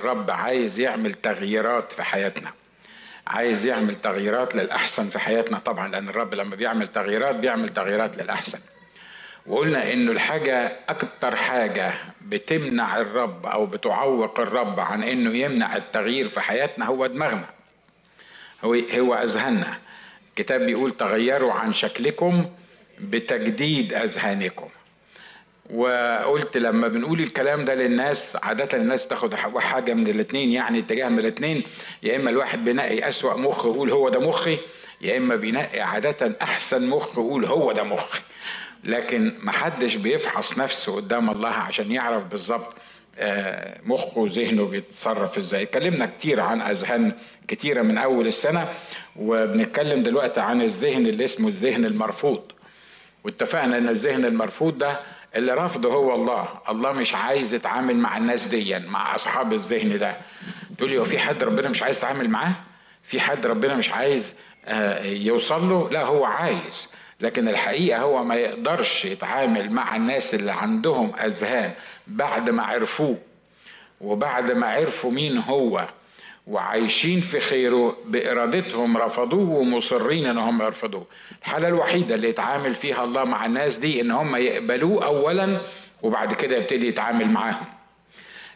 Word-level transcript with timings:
الرب 0.00 0.30
عايز 0.30 0.80
يعمل 0.80 1.14
تغييرات 1.14 1.92
في 1.92 2.02
حياتنا. 2.02 2.50
عايز 3.26 3.66
يعمل 3.66 3.94
تغييرات 3.94 4.56
للأحسن 4.56 5.08
في 5.08 5.18
حياتنا 5.18 5.58
طبعا 5.58 5.88
لأن 5.88 6.08
الرب 6.08 6.34
لما 6.34 6.56
بيعمل 6.56 6.86
تغييرات 6.86 7.34
بيعمل 7.34 7.68
تغييرات 7.68 8.16
للأحسن. 8.18 8.58
وقلنا 9.46 9.92
إنه 9.92 10.12
الحاجة 10.12 10.76
أكتر 10.88 11.36
حاجة 11.36 11.92
بتمنع 12.22 13.00
الرب 13.00 13.46
أو 13.46 13.66
بتعوق 13.66 14.40
الرب 14.40 14.80
عن 14.80 15.02
إنه 15.02 15.36
يمنع 15.36 15.76
التغيير 15.76 16.28
في 16.28 16.40
حياتنا 16.40 16.86
هو 16.86 17.06
دماغنا. 17.06 17.48
هو 18.64 18.74
هو 18.74 19.14
أذهاننا. 19.14 19.78
الكتاب 20.28 20.60
بيقول 20.60 20.90
تغيروا 20.90 21.52
عن 21.52 21.72
شكلكم 21.72 22.50
بتجديد 23.00 23.92
أذهانكم. 23.92 24.68
وقلت 25.74 26.56
لما 26.56 26.88
بنقول 26.88 27.20
الكلام 27.20 27.64
ده 27.64 27.74
للناس 27.74 28.36
عادة 28.42 28.78
الناس 28.78 29.06
تاخد 29.06 29.34
حاجة 29.34 29.94
من 29.94 30.06
الاتنين 30.06 30.52
يعني 30.52 30.78
اتجاه 30.78 31.08
من 31.08 31.18
الاتنين 31.18 31.62
يا 32.02 32.16
إما 32.16 32.30
الواحد 32.30 32.64
بينقي 32.64 33.08
أسوأ 33.08 33.34
مخ 33.34 33.64
يقول 33.66 33.90
هو 33.90 34.08
ده 34.08 34.20
مخي 34.20 34.58
يا 35.00 35.16
إما 35.16 35.36
بينقي 35.36 35.80
عادة 35.80 36.36
أحسن 36.42 36.86
مخ 36.86 37.08
يقول 37.12 37.44
هو 37.44 37.72
ده 37.72 37.82
مخي. 37.82 38.20
لكن 38.84 39.32
محدش 39.42 39.94
بيفحص 39.94 40.58
نفسه 40.58 40.96
قدام 40.96 41.30
الله 41.30 41.48
عشان 41.48 41.92
يعرف 41.92 42.24
بالظبط 42.24 42.74
مخه 43.86 44.18
وذهنه 44.18 44.64
بيتصرف 44.64 45.36
إزاي. 45.38 45.62
اتكلمنا 45.62 46.06
كتير 46.06 46.40
عن 46.40 46.62
أذهان 46.62 47.12
كتيرة 47.48 47.82
من 47.82 47.98
أول 47.98 48.26
السنة 48.26 48.68
وبنتكلم 49.16 50.02
دلوقتي 50.02 50.40
عن 50.40 50.62
الذهن 50.62 51.06
اللي 51.06 51.24
اسمه 51.24 51.48
الذهن 51.48 51.84
المرفوض. 51.84 52.42
واتفقنا 53.24 53.78
إن 53.78 53.88
الذهن 53.88 54.24
المرفوض 54.24 54.78
ده 54.78 55.00
اللي 55.36 55.52
رافضه 55.54 55.92
هو 55.92 56.14
الله. 56.14 56.48
الله 56.68 56.92
مش 56.92 57.14
عايز 57.14 57.54
يتعامل 57.54 57.96
مع 57.96 58.16
الناس 58.16 58.46
دي 58.46 58.78
مع 58.78 59.14
أصحاب 59.14 59.52
الذهن 59.52 59.98
ده. 59.98 60.16
تقول 60.78 60.90
لي 60.90 60.98
هو 60.98 61.04
في 61.04 61.18
حد 61.18 61.42
ربنا 61.44 61.68
مش 61.68 61.82
عايز 61.82 61.98
يتعامل 61.98 62.30
معاه؟ 62.30 62.54
في 63.02 63.20
حد 63.20 63.46
ربنا 63.46 63.74
مش 63.74 63.90
عايز 63.90 64.34
يوصل 65.02 65.68
له؟ 65.68 65.88
لا 65.90 66.04
هو 66.04 66.24
عايز. 66.24 66.88
لكن 67.20 67.48
الحقيقة 67.48 68.00
هو 68.00 68.24
ما 68.24 68.34
يقدرش 68.34 69.04
يتعامل 69.04 69.72
مع 69.72 69.96
الناس 69.96 70.34
اللي 70.34 70.52
عندهم 70.52 71.12
أذهان 71.24 71.72
بعد 72.06 72.50
ما 72.50 72.62
عرفوه. 72.62 73.18
وبعد 74.00 74.52
ما 74.52 74.66
عرفوا 74.66 75.10
مين 75.10 75.38
هو. 75.38 75.88
وعايشين 76.48 77.20
في 77.20 77.40
خيره 77.40 77.96
بإرادتهم 78.06 78.96
رفضوه 78.96 79.50
ومصرين 79.50 80.26
إن 80.26 80.38
هم 80.38 80.62
يرفضوه. 80.62 81.06
الحالة 81.42 81.68
الوحيدة 81.68 82.14
اللي 82.14 82.28
يتعامل 82.28 82.74
فيها 82.74 83.04
الله 83.04 83.24
مع 83.24 83.46
الناس 83.46 83.76
دي 83.78 84.00
إن 84.00 84.10
هم 84.10 84.36
يقبلوه 84.36 85.04
أولا 85.04 85.60
وبعد 86.02 86.34
كده 86.34 86.56
يبتدي 86.56 86.88
يتعامل 86.88 87.28
معاهم. 87.30 87.66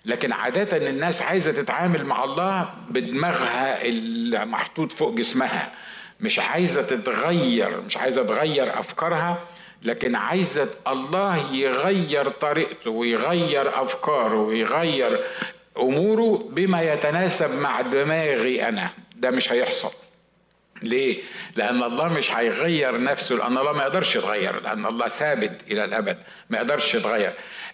لكن 0.04 0.32
عادة 0.32 0.76
الناس 0.90 1.22
عايزة 1.22 1.52
تتعامل 1.52 2.04
مع 2.04 2.24
الله 2.24 2.70
بدماغها 2.90 3.82
اللي 3.84 4.44
محطوط 4.44 4.92
فوق 4.92 5.14
جسمها. 5.14 5.72
مش 6.20 6.38
عايزة 6.38 6.82
تتغير 6.82 7.80
مش 7.80 7.96
عايزة 7.96 8.22
تغير 8.22 8.78
أفكارها 8.80 9.38
لكن 9.82 10.14
عايزة 10.14 10.68
الله 10.88 11.54
يغير 11.54 12.28
طريقته 12.28 12.90
ويغير 12.90 13.82
أفكاره 13.82 14.36
ويغير 14.36 15.20
أموره 15.78 16.38
بما 16.50 16.82
يتناسب 16.82 17.54
مع 17.54 17.80
دماغي 17.80 18.68
أنا. 18.68 18.90
ده 19.16 19.30
مش 19.30 19.52
هيحصل. 19.52 19.92
ليه؟ 20.82 21.22
لأن 21.56 21.82
الله 21.82 22.08
مش 22.08 22.32
هيغير 22.32 23.02
نفسه. 23.02 23.36
لأن 23.36 23.58
الله 23.58 23.72
ما 23.72 23.82
يقدرش 23.82 24.16
يتغير. 24.16 24.60
لأن 24.60 24.86
الله 24.86 25.08
ثابت 25.08 25.60
إلى 25.70 25.84
الأبد. 25.84 26.18
ما 26.50 26.56
يقدرش 26.58 26.94
يتغير. 26.94 27.32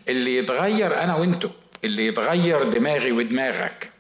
اللي 0.09 0.37
يتغير 0.37 1.03
أنا 1.03 1.17
وأنتو 1.17 1.49
اللي 1.85 2.07
يتغير 2.07 2.63
دماغي 2.63 3.13
ودماغك. 3.13 3.91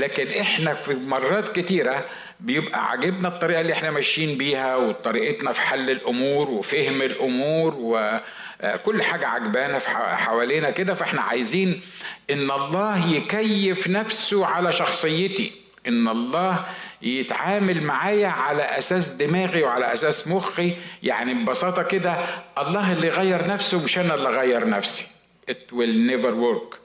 لكن 0.00 0.28
إحنا 0.40 0.74
في 0.74 0.94
مرات 0.94 1.56
كتيرة 1.60 2.04
بيبقى 2.40 2.86
عاجبنا 2.90 3.28
الطريقة 3.28 3.60
اللي 3.60 3.72
إحنا 3.72 3.90
ماشيين 3.90 4.38
بيها 4.38 4.76
وطريقتنا 4.76 5.52
في 5.52 5.60
حل 5.60 5.90
الأمور 5.90 6.50
وفهم 6.50 7.02
الأمور 7.02 7.74
وكل 7.78 9.02
حاجة 9.02 9.26
عجبانا 9.26 9.78
في 9.78 9.88
حوالينا 9.90 10.70
كده 10.70 10.94
فإحنا 10.94 11.20
عايزين 11.22 11.80
إن 12.30 12.50
الله 12.50 13.10
يكيف 13.14 13.88
نفسه 13.88 14.46
على 14.46 14.72
شخصيتي 14.72 15.52
إن 15.86 16.08
الله 16.08 16.64
يتعامل 17.02 17.82
معايا 17.82 18.28
على 18.28 18.62
أساس 18.62 19.08
دماغي 19.10 19.62
وعلى 19.62 19.92
أساس 19.92 20.28
مخي. 20.28 20.76
يعني 21.02 21.34
ببساطة 21.34 21.82
كده 21.82 22.16
الله 22.58 22.92
اللي 22.92 23.08
غير 23.08 23.48
نفسه 23.48 23.84
مش 23.84 23.98
أنا 23.98 24.14
اللي 24.14 24.28
غير 24.28 24.68
نفسي. 24.68 25.04
It 25.50 25.72
will 25.72 26.10
never 26.10 26.32
work. 26.32 26.76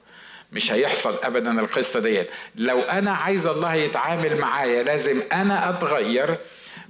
مش 0.53 0.71
هيحصل 0.71 1.15
ابدا 1.23 1.59
القصة 1.59 1.99
ديت. 1.99 2.29
لو 2.55 2.79
أنا 2.79 3.11
عايز 3.11 3.47
الله 3.47 3.73
يتعامل 3.73 4.37
معايا 4.37 4.83
لازم 4.83 5.21
أنا 5.33 5.69
أتغير 5.69 6.37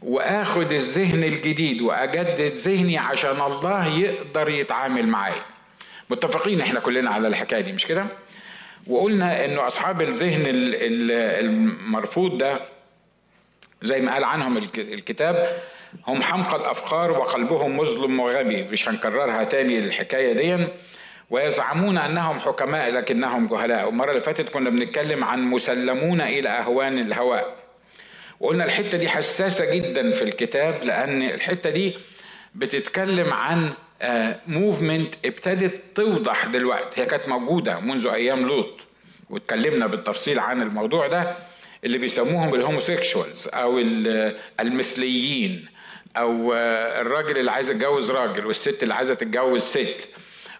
وآخد 0.01 0.71
الذهن 0.71 1.23
الجديد 1.23 1.81
وأجدد 1.81 2.41
ذهني 2.55 2.97
عشان 2.97 3.41
الله 3.41 3.87
يقدر 3.87 4.49
يتعامل 4.49 5.07
معايا. 5.07 5.41
متفقين 6.09 6.61
إحنا 6.61 6.79
كلنا 6.79 7.09
على 7.11 7.27
الحكاية 7.27 7.61
دي 7.61 7.71
مش 7.71 7.85
كده؟ 7.85 8.05
وقلنا 8.87 9.45
إنه 9.45 9.67
أصحاب 9.67 10.01
الذهن 10.01 10.43
المرفوض 10.47 12.37
ده 12.37 12.59
زي 13.81 14.01
ما 14.01 14.13
قال 14.13 14.23
عنهم 14.23 14.57
الكتاب 14.77 15.61
هم 16.07 16.21
حمقى 16.21 16.55
الافكار 16.55 17.11
وقلبهم 17.11 17.77
مظلم 17.77 18.19
وغبي. 18.19 18.63
مش 18.63 18.89
هنكررها 18.89 19.43
تاني 19.43 19.79
الحكاية 19.79 20.33
دي 20.33 20.67
ويزعمون 21.33 21.97
أنهم 21.97 22.39
حكماء 22.39 22.91
لكنهم 22.91 23.47
جهلاء. 23.47 23.85
والمرة 23.85 24.09
اللي 24.09 24.21
فاتت 24.21 24.49
كنا 24.49 24.69
بنتكلم 24.69 25.23
عن 25.23 25.41
مسلمون 25.43 26.21
إلى 26.21 26.49
أهوان 26.49 26.99
الهواء. 26.99 27.55
وقلنا 28.39 28.65
الحتة 28.65 28.97
دي 28.97 29.09
حساسة 29.09 29.73
جدا 29.75 30.11
في 30.11 30.21
الكتاب 30.21 30.83
لأن 30.83 31.21
الحتة 31.21 31.69
دي 31.69 31.93
بتتكلم 32.55 33.33
عن 33.33 33.73
movement 34.47 35.15
ابتدت 35.25 35.81
توضح 35.95 36.45
دلوقتي. 36.45 37.01
هي 37.01 37.05
كانت 37.05 37.29
موجودة 37.29 37.79
منذ 37.79 38.07
أيام 38.07 38.47
لوط. 38.47 38.79
واتكلمنا 39.29 39.87
بالتفصيل 39.87 40.39
عن 40.39 40.61
الموضوع 40.61 41.07
ده 41.07 41.35
اللي 41.83 41.97
بيسموهم 41.97 42.55
ال 42.55 42.63
homosexuals 42.63 43.49
أو 43.53 43.79
المثليين 44.59 45.65
أو 46.17 46.53
الراجل 46.53 47.37
اللي 47.37 47.51
عايز 47.51 47.71
يتجوز 47.71 48.11
راجل 48.11 48.45
والست 48.45 48.83
اللي 48.83 48.93
عايزة 48.93 49.13
تتجوز 49.13 49.61
ست. 49.61 50.07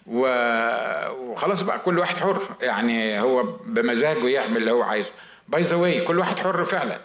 وخلاص 0.08 1.62
بقى 1.62 1.80
كل 1.80 2.00
واحد 2.00 2.18
حر. 2.18 2.42
يعني 2.62 3.22
هو 3.22 3.44
بمزاجه 3.66 4.28
يعمل 4.30 4.58
اللي 4.58 4.72
هو 4.72 4.82
عايزه. 4.84 5.12
by 5.48 5.62
the 5.62 5.76
way 5.78 6.02
كل 6.02 6.20
واحد 6.20 6.40
حر 6.40 6.64
فعلا. 6.64 7.00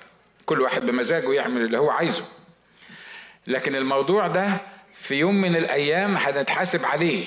كل 0.46 0.60
واحد 0.60 0.86
بمزاجه 0.86 1.32
يعمل 1.32 1.60
اللي 1.62 1.78
هو 1.78 1.90
عايزه. 1.90 2.24
لكن 3.46 3.76
الموضوع 3.76 4.26
ده 4.26 4.50
في 4.92 5.14
يوم 5.14 5.40
من 5.40 5.56
الأيام 5.56 6.16
هنتحاسب 6.16 6.84
عليه. 6.84 7.24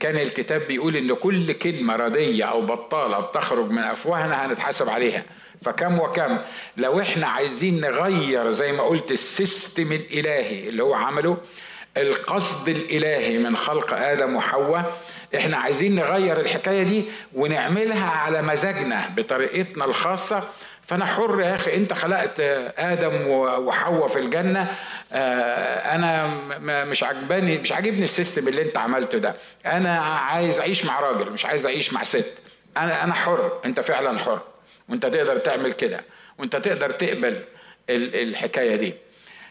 كان 0.00 0.16
الكتاب 0.16 0.60
بيقول 0.68 0.96
إن 0.96 1.14
كل 1.14 1.52
كلمة 1.52 1.96
ردية 1.96 2.44
أو 2.44 2.60
بطالة 2.62 3.20
بتخرج 3.20 3.70
من 3.70 3.78
أفواهنا 3.82 4.46
هنتحاسب 4.46 4.88
عليها. 4.88 5.24
فكم 5.62 5.98
وكم. 5.98 6.38
لو 6.76 7.00
إحنا 7.00 7.26
عايزين 7.26 7.80
نغير 7.80 8.50
زي 8.50 8.72
ما 8.72 8.82
قلت 8.82 9.10
السيستم 9.12 9.92
الإلهي 9.92 10.68
اللي 10.68 10.82
هو 10.82 10.94
عمله 10.94 11.36
القصد 11.96 12.68
الإلهي 12.68 13.38
من 13.38 13.56
خلق 13.56 13.94
آدم 13.94 14.36
وحواء. 14.36 14.92
إحنا 15.36 15.56
عايزين 15.56 15.94
نغير 15.94 16.40
الحكاية 16.40 16.82
دي 16.82 17.04
ونعملها 17.34 18.10
على 18.10 18.42
مزاجنا 18.42 19.10
بطريقتنا 19.16 19.84
الخاصة. 19.84 20.48
فأنا 20.86 21.06
حر 21.06 21.40
يا 21.40 21.54
أخي 21.54 21.76
أنت 21.76 21.92
خلقت 21.92 22.40
آدم 22.78 23.26
وحواء 23.28 24.08
في 24.08 24.18
الجنة. 24.18 24.76
أنا 25.12 26.26
مش 26.84 27.04
عجباني 27.04 27.58
مش 27.58 27.72
عاجبني 27.72 28.02
السيستم 28.02 28.48
اللي 28.48 28.62
أنت 28.62 28.78
عملته 28.78 29.18
ده. 29.18 29.34
أنا 29.66 29.98
عايز 30.00 30.60
أعيش 30.60 30.84
مع 30.84 31.00
راجل 31.00 31.30
مش 31.30 31.46
عايز 31.46 31.66
أعيش 31.66 31.92
مع 31.92 32.04
ست. 32.04 32.32
أنا 32.76 33.04
أنا 33.04 33.14
حر 33.14 33.60
أنت 33.64 33.80
فعلا 33.80 34.18
حر. 34.18 34.40
وأنت 34.88 35.06
تقدر 35.06 35.36
تعمل 35.38 35.72
كده. 35.72 36.00
وأنت 36.38 36.56
تقدر 36.56 36.90
تقبل 36.90 37.40
الحكاية 37.90 38.76
دي. 38.76 38.94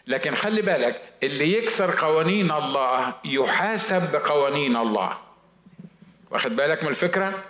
لكن 0.06 0.34
خلي 0.34 0.62
بالك 0.62 1.02
اللي 1.22 1.52
يكسر 1.52 1.94
قوانين 2.00 2.52
الله 2.52 3.14
يحاسب 3.24 4.12
بقوانين 4.12 4.76
الله. 4.76 5.18
واخد 6.30 6.56
بالك 6.56 6.82
من 6.82 6.88
الفكرة؟ 6.88 7.42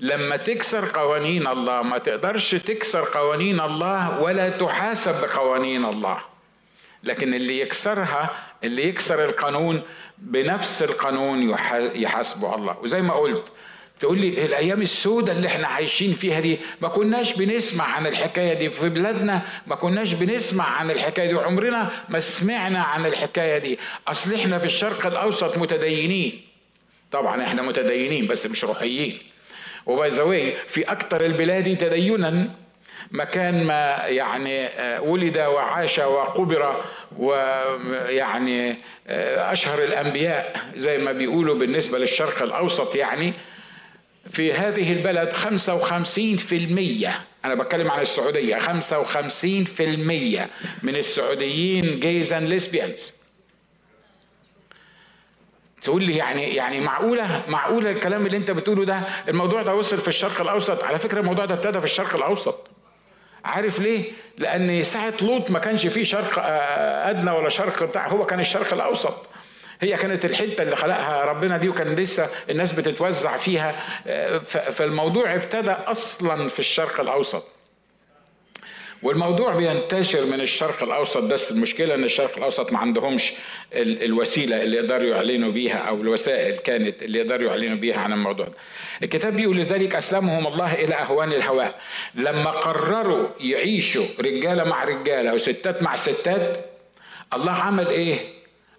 لما 0.00 0.36
تكسر 0.36 0.88
قوانين 0.88 1.46
الله 1.46 1.82
ما 1.82 1.98
تقدرش 1.98 2.50
تكسر 2.54 3.04
قوانين 3.04 3.60
الله 3.60 4.20
ولا 4.20 4.48
تحاسب 4.50 5.20
بقوانين 5.20 5.84
الله. 5.84 6.18
لكن 7.04 7.34
اللي 7.34 7.60
يكسرها 7.60 8.30
اللي 8.64 8.88
يكسر 8.88 9.24
القانون 9.24 9.82
بنفس 10.18 10.82
القانون 10.82 11.50
يحاسبه 11.94 12.54
الله. 12.54 12.78
وزي 12.78 13.00
ما 13.02 13.14
قلت 13.14 13.44
تقول 14.00 14.20
لي 14.20 14.46
الأيام 14.46 14.82
السوداء 14.82 15.36
اللي 15.36 15.48
إحنا 15.48 15.68
عايشين 15.68 16.12
فيها 16.12 16.40
دي 16.40 16.58
ما 16.80 16.88
كناش 16.88 17.34
بنسمع 17.34 17.84
عن 17.84 18.06
الحكاية 18.06 18.54
دي 18.54 18.68
في 18.68 18.88
بلادنا 18.88 19.42
ما 19.66 19.74
كناش 19.74 20.12
بنسمع 20.12 20.64
عن 20.64 20.90
الحكاية 20.90 21.26
دي 21.26 21.34
وعمرنا 21.34 21.90
ما 22.08 22.18
سمعنا 22.18 22.82
عن 22.82 23.06
الحكاية 23.06 23.58
دي. 23.58 23.78
أصل 24.08 24.34
إحنا 24.34 24.58
في 24.58 24.64
الشرق 24.64 25.06
الأوسط 25.06 25.58
متدينين. 25.58 26.42
طبعا 27.12 27.42
إحنا 27.42 27.62
متدينين 27.62 28.26
بس 28.26 28.46
مش 28.46 28.64
روحيين. 28.64 29.18
وبقى 29.86 30.54
في 30.66 30.82
أكثر 30.82 31.24
البلاد 31.26 31.76
تدينا 31.76 32.48
مكان 33.10 33.64
ما 33.64 33.96
يعني 34.06 34.66
آه، 34.66 35.02
ولد 35.02 35.38
وعاش 35.38 35.98
وقبر 35.98 36.84
ويعني 37.18 38.76
آه، 39.08 39.52
أشهر 39.52 39.84
الأنبياء 39.84 40.60
زي 40.76 40.98
ما 40.98 41.12
بيقولوا 41.12 41.54
بالنسبة 41.54 41.98
للشرق 41.98 42.42
الأوسط 42.42 42.96
يعني. 42.96 43.34
في 44.30 44.52
هذه 44.52 44.92
البلد 44.92 45.32
55% 45.32 47.08
أنا 47.44 47.54
بتكلم 47.54 47.90
عن 47.90 48.00
السعودية. 48.00 48.58
55% 48.58 50.48
من 50.82 50.96
السعوديين 50.96 52.00
gays 52.00 52.32
and 52.32 52.48
lesbians 52.48 53.12
تقول 55.82 56.02
لي 56.02 56.16
يعني 56.16 56.54
يعني 56.54 56.80
معقوله 56.80 57.42
معقولة 57.48 57.90
الكلام 57.90 58.26
اللي 58.26 58.36
أنت 58.36 58.50
بتقوله 58.50 58.84
ده؟ 58.84 59.00
الموضوع 59.28 59.62
ده 59.62 59.74
وصل 59.74 59.98
في 59.98 60.08
الشرق 60.08 60.40
الأوسط. 60.40 60.84
على 60.84 60.98
فكرة 60.98 61.20
الموضوع 61.20 61.44
ده 61.44 61.54
ابتدى 61.54 61.78
في 61.78 61.84
الشرق 61.84 62.16
الأوسط. 62.16 62.68
عارف 63.44 63.80
ليه؟ 63.80 64.12
لأن 64.38 64.82
ساعة 64.82 65.14
لوط 65.22 65.50
ما 65.50 65.58
كانش 65.58 65.86
فيه 65.86 66.04
شرق 66.04 66.38
آه، 66.38 67.10
أدنى 67.10 67.30
ولا 67.30 67.48
شرق 67.48 67.84
بتاع 67.84 68.08
هو 68.08 68.26
كان 68.26 68.40
الشرق 68.40 68.72
الأوسط. 68.74 69.26
هي 69.80 69.96
كانت 69.96 70.24
الحتة 70.24 70.62
اللي 70.62 70.76
خلقها 70.76 71.24
ربنا 71.24 71.56
دي 71.56 71.68
وكان 71.68 71.94
لسه 71.94 72.28
الناس 72.50 72.72
بتتوزع 72.72 73.36
فيها 73.36 73.72
فالموضوع 74.50 75.34
ابتدى 75.34 75.70
أصلا 75.70 76.48
في 76.48 76.58
الشرق 76.58 77.00
الأوسط 77.00 77.46
والموضوع 79.02 79.54
بينتشر 79.56 80.24
من 80.24 80.40
الشرق 80.40 80.82
الأوسط 80.82 81.22
بس 81.22 81.50
المشكلة 81.50 81.94
إن 81.94 82.04
الشرق 82.04 82.36
الأوسط 82.36 82.72
ما 82.72 82.78
عندهمش 82.78 83.32
الوسيلة 83.74 84.62
اللي 84.62 84.76
يقدروا 84.76 85.08
يعلنوا 85.14 85.52
بيها 85.52 85.76
أو 85.78 86.00
الوسائل 86.00 86.56
كانت 86.56 87.02
اللي 87.02 87.18
يقدروا 87.18 87.48
يعلنوا 87.50 87.76
بيها 87.76 87.96
عن 88.00 88.12
الموضوع 88.12 88.46
ده. 88.46 88.52
الكتاب 89.02 89.36
بيقول 89.36 89.56
لذلك 89.56 89.96
أسلمهم 89.96 90.46
الله 90.46 90.74
إلى 90.74 90.94
أهوان 90.94 91.32
الهواء 91.32 91.78
لما 92.14 92.50
قرروا 92.50 93.28
يعيشوا 93.40 94.04
رجالة 94.20 94.64
مع 94.64 94.84
رجالة 94.84 95.34
وستات 95.34 95.82
مع 95.82 95.96
ستات 95.96 96.64
الله 97.34 97.52
عمل 97.52 97.88
إيه؟ 97.88 98.18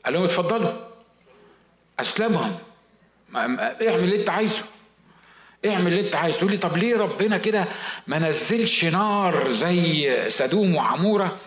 قال 0.06 0.14
لهم 0.14 0.24
اتفضلوا 0.24 0.72
أسلمهم. 2.02 2.58
اعمل 3.36 3.60
اللي 3.82 4.16
انت 4.22 4.30
عايزه. 4.30 4.62
اعمل 5.66 5.88
اللي 5.88 6.02
انت 6.02 6.16
عايزه. 6.16 6.38
تقول 6.38 6.52
لي 6.52 6.58
طب 6.58 6.78
ليه 6.78 6.98
ربنا 6.98 7.38
كده 7.38 7.66
ما 8.08 8.20
نزلش 8.20 8.86
نار 8.86 9.50
زي 9.50 10.30
سدوم 10.30 10.76
وعمورة 10.76 11.38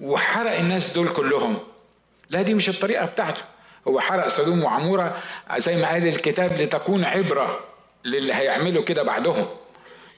وحرق 0.00 0.58
الناس 0.58 0.90
دول 0.90 1.08
كلهم؟ 1.08 1.58
لا 2.30 2.42
دي 2.42 2.54
مش 2.54 2.68
الطريقة 2.68 3.04
بتاعته. 3.06 3.42
هو 3.88 4.00
حرق 4.00 4.28
سدوم 4.28 4.64
وعمورة 4.64 5.22
زي 5.56 5.76
ما 5.76 5.88
قال 5.88 6.06
الكتاب 6.08 6.52
لتكون 6.60 7.04
عبرة 7.04 7.60
للي 8.04 8.34
هيعملوا 8.34 8.84
كده 8.84 9.02
بعدهم. 9.02 9.46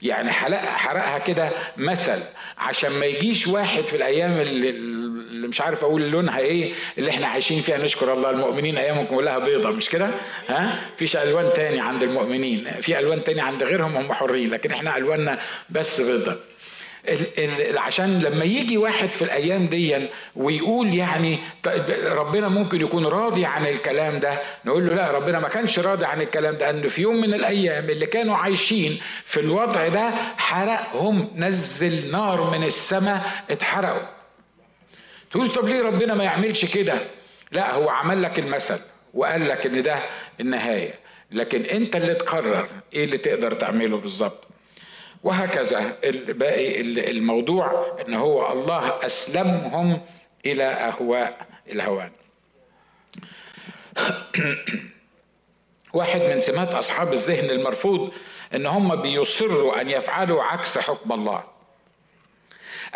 يعني 0.01 0.31
حرقها 0.31 0.77
حرقها 0.77 1.17
كده 1.17 1.49
مثل 1.77 2.19
عشان 2.57 2.91
ما 2.91 3.05
يجيش 3.05 3.47
واحد 3.47 3.87
في 3.87 3.97
الأيام 3.97 4.39
اللي, 4.39 4.69
اللي 4.69 5.47
مش 5.47 5.61
عارف 5.61 5.83
أقول 5.83 6.11
لونها 6.11 6.39
إيه 6.39 6.73
اللي 6.97 7.11
إحنا 7.11 7.27
عايشين 7.27 7.61
فيها 7.61 7.77
نشكر 7.77 8.13
الله 8.13 8.29
المؤمنين 8.29 8.77
أيامهم 8.77 9.05
كلها 9.05 9.37
بيضة 9.37 9.69
مش 9.69 9.89
كده؟ 9.89 10.09
ها؟ 10.49 10.79
فيش 10.97 11.15
ألوان 11.17 11.53
تاني 11.53 11.79
عند 11.79 12.03
المؤمنين 12.03 12.67
في 12.81 12.99
ألوان 12.99 13.23
تاني 13.23 13.41
عند 13.41 13.63
غيرهم 13.63 13.97
هم 13.97 14.13
حرين 14.13 14.51
لكن 14.51 14.71
إحنا 14.71 14.97
ألواننا 14.97 15.39
بس 15.69 16.01
بيضة. 16.01 16.37
عشان 17.77 18.19
لما 18.21 18.45
يجي 18.45 18.77
واحد 18.77 19.11
في 19.11 19.21
الأيام 19.21 19.67
دي 19.67 20.07
ويقول 20.35 20.93
يعني 20.93 21.39
ربنا 22.05 22.47
ممكن 22.47 22.81
يكون 22.81 23.05
راضي 23.05 23.45
عن 23.45 23.65
الكلام 23.67 24.19
ده 24.19 24.39
نقول 24.65 24.87
له 24.87 24.95
لا 24.95 25.11
ربنا 25.11 25.39
ما 25.39 25.47
كانش 25.47 25.79
راضي 25.79 26.05
عن 26.05 26.21
الكلام 26.21 26.57
ده 26.57 26.69
انه 26.69 26.87
في 26.87 27.01
يوم 27.01 27.15
من 27.21 27.33
الأيام 27.33 27.89
اللي 27.89 28.05
كانوا 28.05 28.35
عايشين 28.35 28.99
في 29.25 29.39
الوضع 29.39 29.87
ده 29.87 30.09
حرقهم 30.37 31.31
نزل 31.35 32.11
نار 32.11 32.51
من 32.51 32.63
السماء 32.63 33.43
اتحرقوا. 33.49 34.07
تقول 35.31 35.51
طب 35.51 35.67
ليه 35.67 35.81
ربنا 35.81 36.13
ما 36.13 36.23
يعملش 36.23 36.65
كده؟ 36.65 36.99
لا 37.51 37.73
هو 37.73 37.89
عمل 37.89 38.21
لك 38.23 38.39
المثل 38.39 38.79
وقال 39.13 39.47
لك 39.47 39.65
إن 39.65 39.81
ده 39.81 39.95
النهاية. 40.39 40.93
لكن 41.31 41.61
أنت 41.61 41.95
اللي 41.95 42.13
تقرر 42.15 42.67
إيه 42.93 43.03
اللي 43.05 43.17
تقدر 43.17 43.53
تعمله 43.53 43.97
بالظبط. 43.97 44.46
وهكذا 45.23 45.97
باقي 46.27 46.81
الموضوع 47.11 47.95
إن 48.07 48.13
هو 48.13 48.51
الله 48.51 49.05
أسلمهم 49.05 50.01
إلى 50.45 50.63
أهواء 50.63 51.47
الهوان. 51.71 52.11
واحد 55.93 56.21
من 56.21 56.39
سمات 56.39 56.73
أصحاب 56.73 57.13
الذهن 57.13 57.49
المرفوض 57.49 58.11
إن 58.55 58.65
هم 58.65 59.01
بيصروا 59.01 59.81
أن 59.81 59.89
يفعلوا 59.89 60.43
عكس 60.43 60.77
حكم 60.77 61.13
الله. 61.13 61.43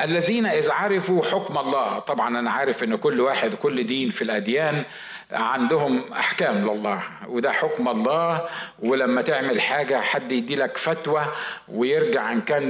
الذين 0.01 0.45
اذا 0.45 0.73
عرفوا 0.73 1.23
حكم 1.23 1.57
الله 1.57 1.99
طبعا 1.99 2.39
أنا 2.39 2.51
عارف 2.51 2.83
إن 2.83 2.95
كل 2.95 3.21
واحد 3.21 3.55
كل 3.55 3.83
دين 3.83 4.09
في 4.09 4.21
الأديان 4.21 4.83
عندهم 5.31 6.01
أحكام 6.13 6.55
لله 6.55 7.01
وده 7.27 7.51
حكم 7.51 7.87
الله 7.87 8.49
ولما 8.79 9.21
تعمل 9.21 9.61
حاجة 9.61 10.01
حد 10.01 10.31
يدي 10.31 10.55
لك 10.55 10.77
فتوى 10.77 11.25
ويرجع 11.67 12.31
إن 12.31 12.41
كان 12.41 12.69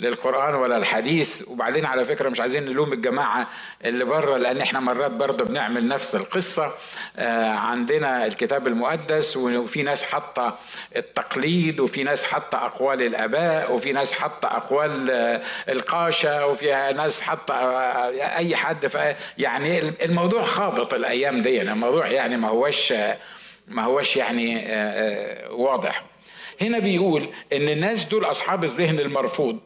للقرآن 0.00 0.54
ولا 0.54 0.76
الحديث. 0.76 1.42
وبعدين 1.48 1.86
على 1.86 2.04
فكرة 2.04 2.28
مش 2.28 2.40
عايزين 2.40 2.64
نلوم 2.64 2.92
الجماعة 2.92 3.46
اللي 3.84 4.04
بره 4.04 4.36
لأن 4.36 4.60
إحنا 4.60 4.80
مرات 4.80 5.10
برضه 5.10 5.44
بنعمل 5.44 5.88
نفس 5.88 6.14
القصة. 6.14 6.72
آه، 7.16 7.50
عندنا 7.50 8.26
الكتاب 8.26 8.66
المقدس 8.66 9.36
وفي 9.36 9.82
ناس 9.82 10.04
حاطة 10.04 10.58
التقليد 10.96 11.80
وفي 11.80 12.02
ناس 12.02 12.24
حاطة 12.24 12.58
أقوال 12.66 13.02
الآباء 13.02 13.72
وفي 13.72 13.92
ناس 13.92 14.12
حاطة 14.12 14.46
أقوال 14.56 15.10
آه، 15.10 15.42
القاشة 15.68 16.46
وفي 16.46 16.66
ناس 16.96 17.20
حاطة 17.20 17.54
آه، 17.54 18.36
أي 18.36 18.56
حد. 18.56 18.90
يعني 19.38 19.92
الموضوع 20.04 20.42
خابط 20.42 20.94
الأيام 20.94 21.41
دي. 21.42 21.62
الموضوع 21.62 22.06
يعني 22.06 22.36
ما 22.36 22.48
هوش 22.48 22.92
ما 23.68 23.84
هوش 23.84 24.16
يعني 24.16 24.58
آه، 24.58 24.66
آه، 24.66 25.52
واضح. 25.52 26.04
هنا 26.60 26.78
بيقول 26.78 27.28
إن 27.52 27.68
الناس 27.68 28.04
دول 28.04 28.24
أصحاب 28.24 28.64
الذهن 28.64 29.00
المرفوض 29.00 29.58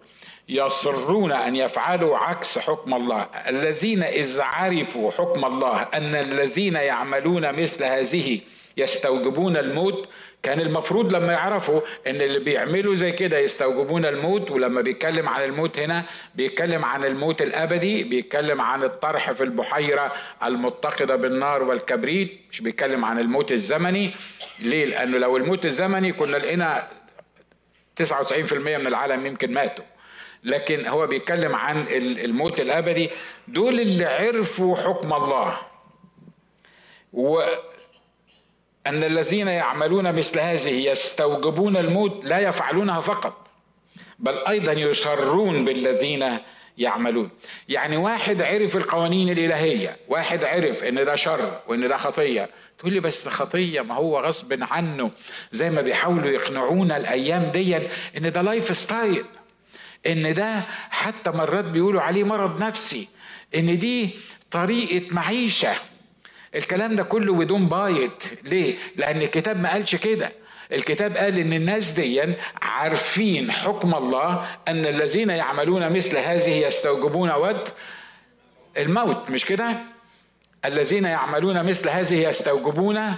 يصرون 0.49 1.33
أن 1.33 1.57
يفعلوا 1.57 2.19
عكس 2.19 2.59
حكم 2.59 2.95
الله. 2.95 3.27
الذين 3.49 4.03
إذ 4.03 4.41
عرفوا 4.41 5.11
حكم 5.11 5.45
الله 5.45 5.83
أن 5.95 6.15
الذين 6.15 6.75
يعملون 6.75 7.53
مثل 7.53 7.85
هذه 7.85 8.41
يستوجبون 8.77 9.57
الموت 9.57 10.09
كان 10.47 10.61
المفروض 10.61 11.15
لما 11.15 11.33
يعرفوا 11.33 11.81
إن 12.07 12.21
اللي 12.21 12.39
بيعملوا 12.39 12.95
زي 12.95 13.13
كده 13.13 13.39
يستوجبون 13.39 14.05
الموت 14.07 14.51
ولما 14.51 14.81
بيتكلم 14.81 15.29
عن 15.29 15.45
الموت 15.45 15.79
هنا 15.79 16.05
بيتكلم 16.35 16.85
عن 16.85 17.05
الموت 17.05 17.43
الأبدي 17.43 18.05
بيتكلم 18.05 18.61
عن 18.61 18.83
الطرح 18.83 19.33
في 19.33 19.45
البحيرة 19.45 20.13
المتقدة 20.45 21.17
بالنار 21.17 21.63
والكبريت 21.63 22.41
مش 22.51 22.61
بيتكلم 22.61 23.05
عن 23.05 23.19
الموت 23.19 23.53
الزمني. 23.53 24.15
ليه؟ 24.59 24.85
لأنه 24.85 25.19
لو 25.19 25.37
الموت 25.37 25.65
الزمني 25.65 26.13
كنا 26.13 26.37
لقينا 26.37 26.89
99% 28.03 28.53
من 28.55 28.87
العالم 28.87 29.27
يمكن 29.27 29.53
ماتوا. 29.53 29.85
لكن 30.45 30.87
هو 30.87 31.07
بيتكلم 31.07 31.55
عن 31.55 31.85
الموت 32.25 32.61
الأبدي. 32.61 33.11
دول 33.49 33.81
اللي 33.81 34.05
عرفوا 34.05 34.77
حكم 34.77 35.13
الله. 35.13 35.59
و 37.13 37.43
أن 38.87 39.05
الذين 39.05 39.49
يعملون 39.49 40.13
مثل 40.13 40.41
هذه 40.41 40.89
يستوجبون 40.91 41.77
الموت 41.77 42.25
لا 42.25 42.39
يفعلونها 42.39 43.01
فقط 43.01 43.47
بل 44.19 44.39
أيضا 44.49 44.73
يسرون 44.73 45.65
بالذين 45.65 46.39
يعملون. 46.79 47.31
يعني 47.69 47.97
واحد 47.97 48.43
عرف 48.43 48.77
القوانين 48.77 49.29
الإلهية 49.29 49.97
واحد 50.09 50.45
عرف 50.45 50.85
إن 50.85 51.05
ده 51.05 51.15
شر 51.15 51.61
وإن 51.69 51.89
ده 51.89 51.97
خطية. 51.97 52.51
تقول 52.79 52.93
لي 52.93 53.01
بس 53.01 53.29
خطية؟ 53.29 53.81
ما 53.81 53.95
هو 53.95 54.21
غصب 54.21 54.59
عنه. 54.63 55.11
زي 55.51 55.71
ما 55.71 55.81
بيحاولوا 55.81 56.31
يقنعونا 56.31 56.97
الأيام 56.97 57.43
دي 57.43 57.77
إن 58.17 58.33
ده 58.33 58.43
lifestyle 58.43 59.25
إن 60.07 60.35
ده 60.35 60.61
حتى 60.91 61.31
مرات 61.31 61.65
بيقولوا 61.65 62.03
عليه 62.03 62.25
مرض 62.25 62.63
نفسي 62.63 63.09
إن 63.55 63.79
دي 63.79 64.11
طريقة 64.51 65.15
معيشة. 65.15 65.73
الكلام 66.57 66.97
ده 66.97 67.03
كله 67.03 67.35
بدون 67.35 67.69
bite 67.69 68.23
ليه؟ 68.45 68.77
لأن 68.97 69.23
الكتاب 69.23 69.61
ما 69.61 69.73
قالش 69.73 69.97
كده. 69.97 70.33
الكتاب 70.73 71.17
قال 71.17 71.39
إن 71.39 71.53
الناس 71.53 71.91
دي 71.91 72.35
عارفين 72.63 73.53
حكم 73.53 73.95
الله 73.95 74.47
أن 74.69 74.87
الذين 74.87 75.31
يعملون 75.31 75.93
مثل 75.93 76.17
هذه 76.19 76.51
يستوجبون 76.67 77.31
ود 77.31 77.69
الموت. 78.79 79.31
مش 79.31 79.45
كده؟ 79.45 79.77
الذين 80.65 81.05
يعملون 81.05 81.67
مثل 81.67 81.89
هذه 81.89 82.15
يستوجبون 82.29 83.15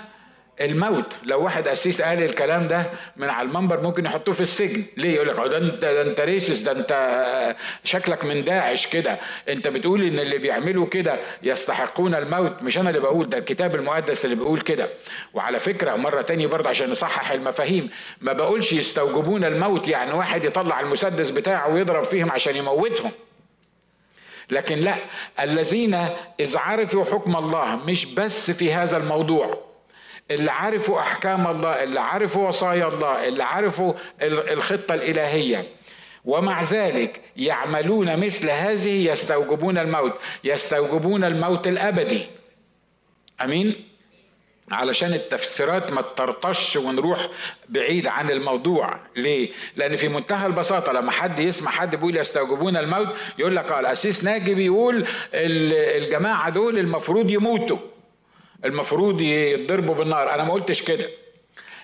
الموت. 0.60 1.16
لو 1.24 1.42
واحد 1.44 1.68
قسيس 1.68 2.02
قال 2.02 2.22
الكلام 2.22 2.68
ده 2.68 2.90
من 3.16 3.30
على 3.30 3.48
المنبر 3.48 3.80
ممكن 3.80 4.04
يحطوه 4.04 4.34
في 4.34 4.40
السجن. 4.40 4.84
ليه 4.96 5.14
يقول 5.14 5.28
لك؟ 5.28 5.36
ده 5.36 5.56
انت 5.58 5.82
ده 5.84 6.02
انت 6.02 6.20
ريسس 6.20 6.58
ده 6.60 6.72
انت 6.72 7.56
شكلك 7.84 8.24
من 8.24 8.44
داعش 8.44 8.86
كده. 8.86 9.18
انت 9.48 9.68
بتقول 9.68 10.02
إن 10.02 10.18
اللي 10.18 10.38
بيعملوا 10.38 10.86
كده 10.86 11.18
يستحقون 11.42 12.14
الموت. 12.14 12.62
مش 12.62 12.78
أنا 12.78 12.88
اللي 12.90 13.00
بقول 13.00 13.28
ده 13.28 13.38
الكتاب 13.38 13.74
المقدس 13.74 14.24
اللي 14.24 14.36
بيقول 14.36 14.60
كده. 14.60 14.88
وعلى 15.34 15.58
فكرة 15.58 15.96
مرة 15.96 16.22
تانية 16.22 16.46
برضه 16.46 16.68
عشان 16.68 16.90
نصحح 16.90 17.30
المفاهيم 17.30 17.90
ما 18.20 18.32
بقولش 18.32 18.72
يستوجبون 18.72 19.44
الموت 19.44 19.88
يعني 19.88 20.12
واحد 20.12 20.44
يطلع 20.44 20.80
المسدس 20.80 21.30
بتاعه 21.30 21.68
ويضرب 21.74 22.04
فيهم 22.04 22.32
عشان 22.32 22.56
يموتهم. 22.56 23.10
لكن 24.50 24.78
لا 24.78 24.94
الذين 25.40 25.94
إذ 26.40 26.56
عرفوا 26.56 27.04
حكم 27.04 27.36
الله 27.36 27.76
مش 27.76 28.06
بس 28.14 28.50
في 28.50 28.72
هذا 28.74 28.96
الموضوع 28.96 29.67
اللي 30.30 30.50
عرفوا 30.50 31.00
أحكام 31.00 31.46
الله 31.46 31.82
اللي 31.82 32.00
عرفوا 32.00 32.48
وصايا 32.48 32.88
الله 32.88 33.28
اللي 33.28 33.44
عرفوا 33.44 33.92
الخطة 34.22 34.94
الإلهية. 34.94 35.68
ومع 36.24 36.62
ذلك 36.62 37.20
يعملون 37.36 38.16
مثل 38.24 38.50
هذه 38.50 39.10
يستوجبون 39.10 39.78
الموت 39.78 40.12
يستوجبون 40.44 41.24
الموت 41.24 41.66
الأبدي. 41.66 42.26
أمين؟ 43.44 43.84
علشان 44.72 45.12
التفسيرات 45.12 45.92
ما 45.92 46.02
تطرطش 46.02 46.76
ونروح 46.76 47.28
بعيد 47.68 48.06
عن 48.06 48.30
الموضوع. 48.30 49.00
ليه؟ 49.16 49.50
لأن 49.76 49.96
في 49.96 50.08
منتهى 50.08 50.46
البساطة 50.46 50.92
لما 50.92 51.10
حد 51.10 51.38
يسمع 51.38 51.70
حد 51.70 51.96
بيقول 51.96 52.16
يستوجبون 52.16 52.76
الموت 52.76 53.08
يقول 53.38 53.56
لك 53.56 53.72
آه 53.72 53.80
الأسيس 53.80 54.24
ناجي 54.24 54.54
بيقول 54.54 55.06
الجماعة 55.34 56.50
دول 56.50 56.78
المفروض 56.78 57.30
يموتوا. 57.30 57.78
المفروض 58.64 59.20
يتضربوا 59.20 59.94
بالنار. 59.94 60.34
أنا 60.34 60.44
ما 60.44 60.52
قلتش 60.52 60.82
كده. 60.82 61.04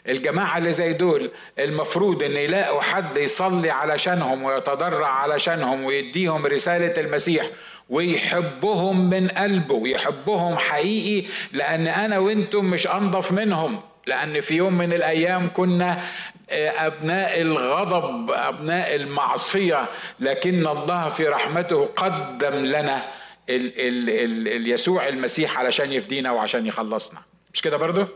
الجماعة 0.09 0.59
اللي 0.59 0.73
زي 0.73 0.93
دول 0.93 1.31
المفروض 1.59 2.23
إن 2.23 2.33
يلاقوا 2.33 2.81
حد 2.81 3.17
يصلي 3.17 3.71
علشانهم 3.71 4.43
ويتضرع 4.43 5.07
علشانهم 5.09 5.85
ويديهم 5.85 6.47
رسالة 6.47 7.01
المسيح 7.01 7.47
ويحبهم 7.91 9.11
من 9.11 9.29
قلبه 9.29 9.75
ويحبهم 9.75 10.57
حقيقي 10.59 11.29
لأن 11.53 11.87
أنا 11.87 12.19
وأنتم 12.19 12.65
مش 12.65 12.87
أنضف 12.87 13.33
منهم. 13.33 13.81
لأن 14.07 14.41
في 14.41 14.55
يوم 14.55 14.79
من 14.79 14.93
الأيام 14.93 15.51
كنا 15.55 16.03
آه، 16.51 16.87
أبناء 16.87 17.41
الغضب 17.41 18.31
أبناء 18.31 18.95
المعصية 18.95 19.89
لكن 20.21 20.67
الله 20.67 21.09
في 21.09 21.29
رحمته 21.29 21.89
قدم 21.97 22.55
لنا 22.55 23.05
ال 23.51 23.81
ال 23.81 24.11
ال 24.11 24.49
اليسوع 24.49 25.09
المسيح 25.09 25.59
علشان 25.59 25.93
يفدينا 25.93 26.31
وعشان 26.31 26.67
يخلصنا. 26.67 27.23
مش 27.55 27.63
كده 27.63 27.77
برضه 27.77 28.09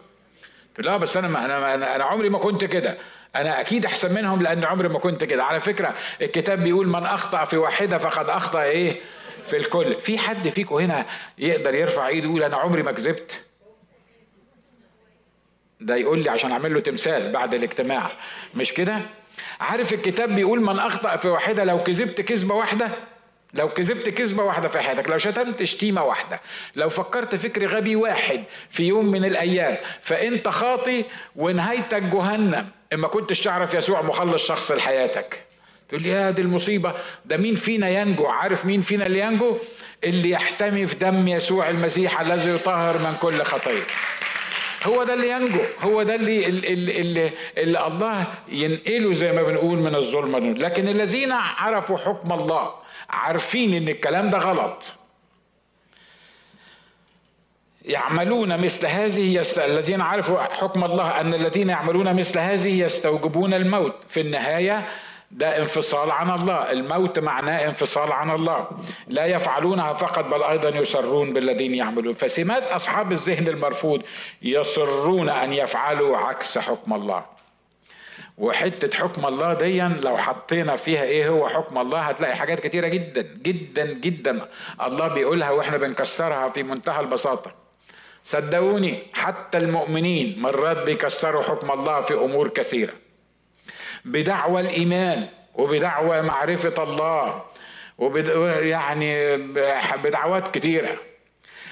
لا 0.78 0.96
بس 0.96 1.16
أنا 1.16 1.28
ما 1.28 1.44
أنا 1.44 1.74
أنا, 1.96 2.04
عمري 2.04 2.28
ما 2.28 2.38
كنت 2.38 2.64
كده. 2.64 2.98
أنا 3.36 3.60
أكيد 3.60 3.86
أحسن 3.86 4.14
منهم 4.14 4.42
لأن 4.42 4.64
عمري 4.64 4.88
ما 4.88 4.98
كنت 4.98 5.24
كده. 5.24 5.44
على 5.44 5.60
فكرة 5.60 5.94
الكتاب 6.22 6.62
بيقول 6.62 6.86
من 6.88 7.04
أخطأ 7.04 7.44
في 7.44 7.56
واحدة 7.56 7.98
فقد 7.98 8.28
أخطأ 8.28 8.62
إيه؟ 8.62 9.00
في 9.44 9.56
الكل. 9.56 10.00
في 10.00 10.18
حد 10.18 10.48
فيكم 10.48 10.74
هنا 10.74 11.06
يقدر 11.38 11.74
يرفع 11.74 12.08
إيده 12.08 12.26
يقول 12.26 12.42
أنا 12.42 12.56
عمري 12.56 12.82
ما 12.82 12.92
كذبت؟ 12.92 13.40
ده 15.80 15.96
يقول 15.96 16.22
لي 16.22 16.30
عشان 16.30 16.52
أعمل 16.52 16.74
له 16.74 16.80
تمثال 16.80 17.32
بعد 17.32 17.54
الاجتماع. 17.54 18.10
مش 18.54 18.72
كده؟ 18.72 19.00
عارف 19.60 19.92
الكتاب 19.92 20.34
بيقول 20.34 20.60
من 20.60 20.78
أخطأ 20.78 21.16
في 21.16 21.28
واحدة 21.28 21.64
لو 21.64 21.82
كذبت 21.82 22.20
كذبة 22.20 22.54
واحدة؟ 22.54 22.90
لو 23.54 23.68
كذبت 23.68 24.08
كذبة 24.08 24.42
واحدة 24.42 24.68
في 24.68 24.78
حياتك 24.80 25.08
لو 25.10 25.18
شتمت 25.18 25.62
شتيمه 25.62 26.04
واحدة 26.04 26.40
لو 26.76 26.88
فكرت 26.88 27.34
فكر 27.34 27.66
غبي 27.66 27.96
واحد 27.96 28.42
في 28.70 28.84
يوم 28.84 29.06
من 29.06 29.24
الأيام 29.24 29.76
فأنت 30.00 30.48
خاطي 30.48 31.04
ونهايتك 31.36 32.02
جهنم. 32.02 32.68
اما 32.94 33.08
كنتش 33.08 33.40
تعرف 33.40 33.74
يسوع 33.74 34.02
مخلص 34.02 34.46
شخص 34.46 34.72
لحياتك. 34.72 35.42
تقول 35.88 36.02
لي 36.02 36.08
يا 36.08 36.30
دي 36.30 36.42
المصيبة. 36.42 36.94
ده 37.24 37.36
مين 37.36 37.54
فينا 37.54 37.88
ينجو؟ 37.88 38.26
عارف 38.26 38.66
مين 38.66 38.80
فينا 38.80 39.06
اللي 39.06 39.20
ينجو؟ 39.20 39.58
اللي 40.04 40.30
يحتمي 40.30 40.86
في 40.86 40.94
دم 40.96 41.28
يسوع 41.28 41.70
المسيح 41.70 42.20
الذي 42.20 42.50
يطهر 42.50 42.98
من 42.98 43.14
كل 43.16 43.42
خطية 43.42 43.82
هو 44.84 45.04
ده 45.04 45.14
اللي 45.14 45.30
ينجو. 45.30 45.60
هو 45.80 46.02
ده 46.02 46.14
اللي, 46.14 46.46
اللي, 46.46 46.68
اللي, 47.00 47.30
اللي 47.58 47.86
الله 47.86 48.26
ينقله 48.48 49.12
زي 49.12 49.32
ما 49.32 49.42
بنقول 49.42 49.78
من 49.78 49.94
الظلمة 49.94 50.38
لكن 50.38 50.88
الذين 50.88 51.32
عرفوا 51.32 51.96
حكم 51.96 52.32
الله 52.32 52.70
عارفين 53.10 53.74
إن 53.74 53.88
الكلام 53.88 54.30
ده 54.30 54.38
غلط. 54.38 54.82
يعملون 57.84 58.60
مثل 58.60 58.86
هذه 58.86 59.38
يست... 59.38 59.58
الذين 59.58 60.00
عرفوا 60.00 60.38
حكم 60.38 60.84
الله 60.84 61.20
أن 61.20 61.34
الذين 61.34 61.68
يعملون 61.68 62.16
مثل 62.16 62.38
هذه 62.38 62.80
يستوجبون 62.80 63.54
الموت. 63.54 63.94
في 64.08 64.20
النهاية 64.20 64.88
ده 65.30 65.58
انفصال 65.58 66.10
عن 66.10 66.30
الله. 66.30 66.72
الموت 66.72 67.18
معناه 67.18 67.64
انفصال 67.64 68.12
عن 68.12 68.30
الله. 68.30 68.68
لا 69.06 69.26
يفعلونها 69.26 69.92
فقط 69.92 70.24
بل 70.24 70.42
أيضا 70.42 70.68
يسرون 70.68 71.32
بالذين 71.32 71.74
يعملون. 71.74 72.12
فسمات 72.12 72.70
أصحاب 72.70 73.12
الذهن 73.12 73.48
المرفوض 73.48 74.02
يصرون 74.42 75.28
أن 75.28 75.52
يفعلوا 75.52 76.16
عكس 76.16 76.58
حكم 76.58 76.94
الله. 76.94 77.37
وحتة 78.38 78.98
حكم 78.98 79.26
الله 79.26 79.54
دي 79.54 79.80
لو 79.80 80.16
حطينا 80.16 80.76
فيها 80.76 81.02
إيه 81.02 81.28
هو 81.28 81.48
حكم 81.48 81.78
الله 81.78 82.00
هتلاقي 82.00 82.36
حاجات 82.36 82.60
كتيرة 82.60 82.88
جدا 82.88 83.22
جدا 83.22 83.92
جدا 83.92 84.48
الله 84.82 85.08
بيقولها 85.08 85.50
وإحنا 85.50 85.76
بنكسرها 85.76 86.48
في 86.48 86.62
منتهى 86.62 87.00
البساطة. 87.00 87.52
صدقوني 88.24 89.02
حتى 89.14 89.58
المؤمنين 89.58 90.40
مرات 90.42 90.76
بيكسروا 90.82 91.42
حكم 91.42 91.70
الله 91.70 92.00
في 92.00 92.14
أمور 92.14 92.48
كثيرة. 92.48 92.92
بدعوى 94.04 94.60
الإيمان 94.60 95.28
وبدعوى 95.54 96.22
معرفة 96.22 96.82
الله 96.82 97.42
وبد 97.98 98.28
يعني 98.64 99.36
بدعوات 100.04 100.48
كثيره 100.54 100.96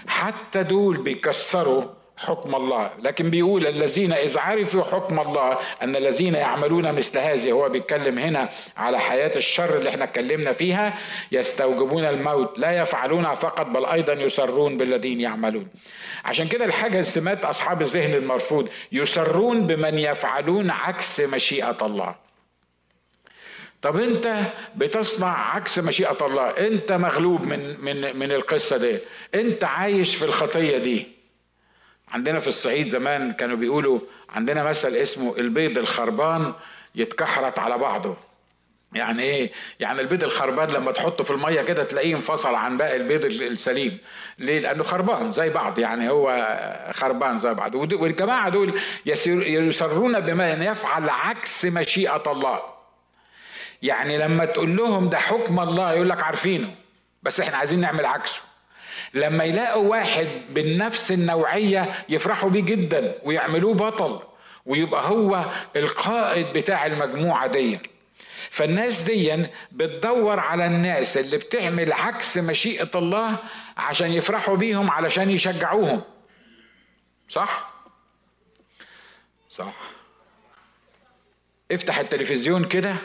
حتى 0.06 0.62
دول 0.62 0.96
بيكسروا 0.96 1.84
حكم 2.16 2.54
الله. 2.54 2.90
لكن 3.02 3.30
بيقول 3.30 3.66
الذين 3.66 4.12
إذ 4.12 4.38
عرفوا 4.38 4.82
حكم 4.84 5.20
الله 5.20 5.58
أن 5.82 5.96
الذين 5.96 6.34
يعملون 6.34 6.92
مثل 6.92 7.18
هذه 7.18 7.52
هو 7.52 7.68
بيتكلم 7.68 8.18
هنا 8.18 8.48
على 8.76 8.98
حياة 8.98 9.32
الشر 9.36 9.76
اللي 9.76 9.90
إحنا 9.90 10.04
اتكلمنا 10.04 10.52
فيها 10.52 10.98
يستوجبون 11.32 12.04
الموت 12.04 12.58
لا 12.58 12.72
يفعلونها 12.82 13.34
فقط 13.34 13.66
بل 13.66 13.84
أيضا 13.86 14.12
يسرون 14.12 14.76
بالذين 14.76 15.20
يعملون. 15.20 15.68
عشان 16.24 16.48
كده 16.48 16.64
الحاجة 16.64 17.02
سمات 17.02 17.44
أصحاب 17.44 17.80
الذهن 17.80 18.14
المرفوض 18.14 18.68
يسرون 18.92 19.66
بمن 19.66 19.98
يفعلون 19.98 20.70
عكس 20.70 21.20
مشيئة 21.20 21.76
الله. 21.82 22.14
طب 23.82 23.96
أنت 23.96 24.34
بتصنع 24.76 25.54
عكس 25.54 25.78
مشيئة 25.78 26.26
الله 26.26 26.48
أنت 26.48 26.92
مغلوب 26.92 27.42
من 27.42 27.80
من 27.84 28.16
من 28.16 28.32
القصة 28.32 28.76
دي 28.76 28.98
أنت 29.34 29.64
عايش 29.64 30.14
في 30.14 30.24
الخطية 30.24 30.78
دي. 30.78 31.15
عندنا 32.08 32.38
في 32.38 32.48
الصعيد 32.48 32.86
زمان 32.86 33.32
كانوا 33.32 33.56
بيقولوا 33.56 34.00
عندنا 34.30 34.64
مثل 34.64 34.88
اسمه 34.96 35.36
البيض 35.38 35.78
الخربان 35.78 36.54
يتكحرت 36.94 37.58
على 37.58 37.78
بعضه. 37.78 38.16
يعني 38.92 39.22
إيه؟ 39.22 39.52
يعني 39.80 40.00
البيض 40.00 40.24
الخربان 40.24 40.70
لما 40.70 40.92
تحطه 40.92 41.24
في 41.24 41.30
المية 41.30 41.62
كده 41.62 41.84
تلاقيه 41.84 42.14
انفصل 42.16 42.54
عن 42.54 42.76
باقي 42.76 42.96
البيض 42.96 43.24
السليم. 43.24 43.98
ليه؟ 44.38 44.58
لأنه 44.58 44.82
خربان 44.82 45.32
زي 45.32 45.50
بعض 45.50 45.78
يعني 45.78 46.10
هو 46.10 46.56
خربان 46.94 47.38
زي 47.38 47.54
بعض. 47.54 47.74
والجماعة 47.74 48.48
دول 48.48 48.80
يسرون 49.06 50.20
بما 50.20 50.52
يفعل 50.52 51.08
عكس 51.08 51.64
مشيئة 51.64 52.22
الله. 52.26 52.60
يعني 53.82 54.18
لما 54.18 54.44
تقول 54.44 54.76
لهم 54.76 55.08
ده 55.08 55.18
حكم 55.18 55.60
الله 55.60 55.92
يقول 55.92 56.08
لك 56.08 56.22
عارفينه 56.22 56.74
بس 57.22 57.40
إحنا 57.40 57.56
عايزين 57.56 57.80
نعمل 57.80 58.06
عكسه. 58.06 58.40
لما 59.14 59.44
يلاقوا 59.44 59.88
واحد 59.90 60.28
بالنفس 60.50 61.12
النوعية 61.12 62.04
يفرحوا 62.08 62.50
بيه 62.50 62.60
جدا 62.62 63.18
ويعملوه 63.24 63.74
بطل 63.74 64.20
ويبقى 64.66 65.08
هو 65.08 65.44
القائد 65.76 66.46
بتاع 66.46 66.86
المجموعة 66.86 67.46
دي. 67.46 67.78
فالناس 68.50 69.02
دي 69.02 69.46
بتدور 69.72 70.40
على 70.40 70.66
الناس 70.66 71.16
اللي 71.16 71.36
بتعمل 71.36 71.92
عكس 71.92 72.36
مشيئة 72.38 72.90
الله 72.94 73.36
عشان 73.76 74.12
يفرحوا 74.12 74.56
بيهم 74.56 74.90
علشان 74.90 75.30
يشجعوهم. 75.30 76.02
صح؟ 77.28 77.72
صح. 79.50 79.74
افتح 81.72 81.98
التلفزيون 81.98 82.64
كده 82.64 82.96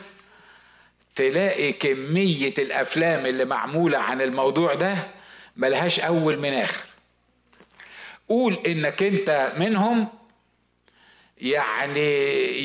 تلاقي 1.16 1.72
كمية 1.72 2.54
الأفلام 2.58 3.26
اللي 3.26 3.46
معمولة 3.46 3.98
عن 3.98 4.22
الموضوع 4.22 4.74
ده 4.74 4.96
ملهاش 5.62 6.00
أول 6.00 6.40
من 6.40 6.54
آخر. 6.54 6.86
قول 8.30 8.60
إنك 8.68 9.04
أنت 9.04 9.54
منهم 9.58 10.08
يعني 11.38 12.10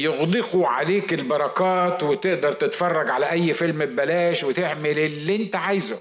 يغدقوا 0.02 0.68
عليك 0.68 1.12
البركات 1.12 2.02
وتقدر 2.02 2.52
تتفرج 2.52 3.10
على 3.10 3.30
أي 3.30 3.52
فيلم 3.52 3.78
ببلاش 3.78 4.44
وتعمل 4.44 4.98
اللي 4.98 5.36
أنت 5.36 5.56
عايزه. 5.56 6.00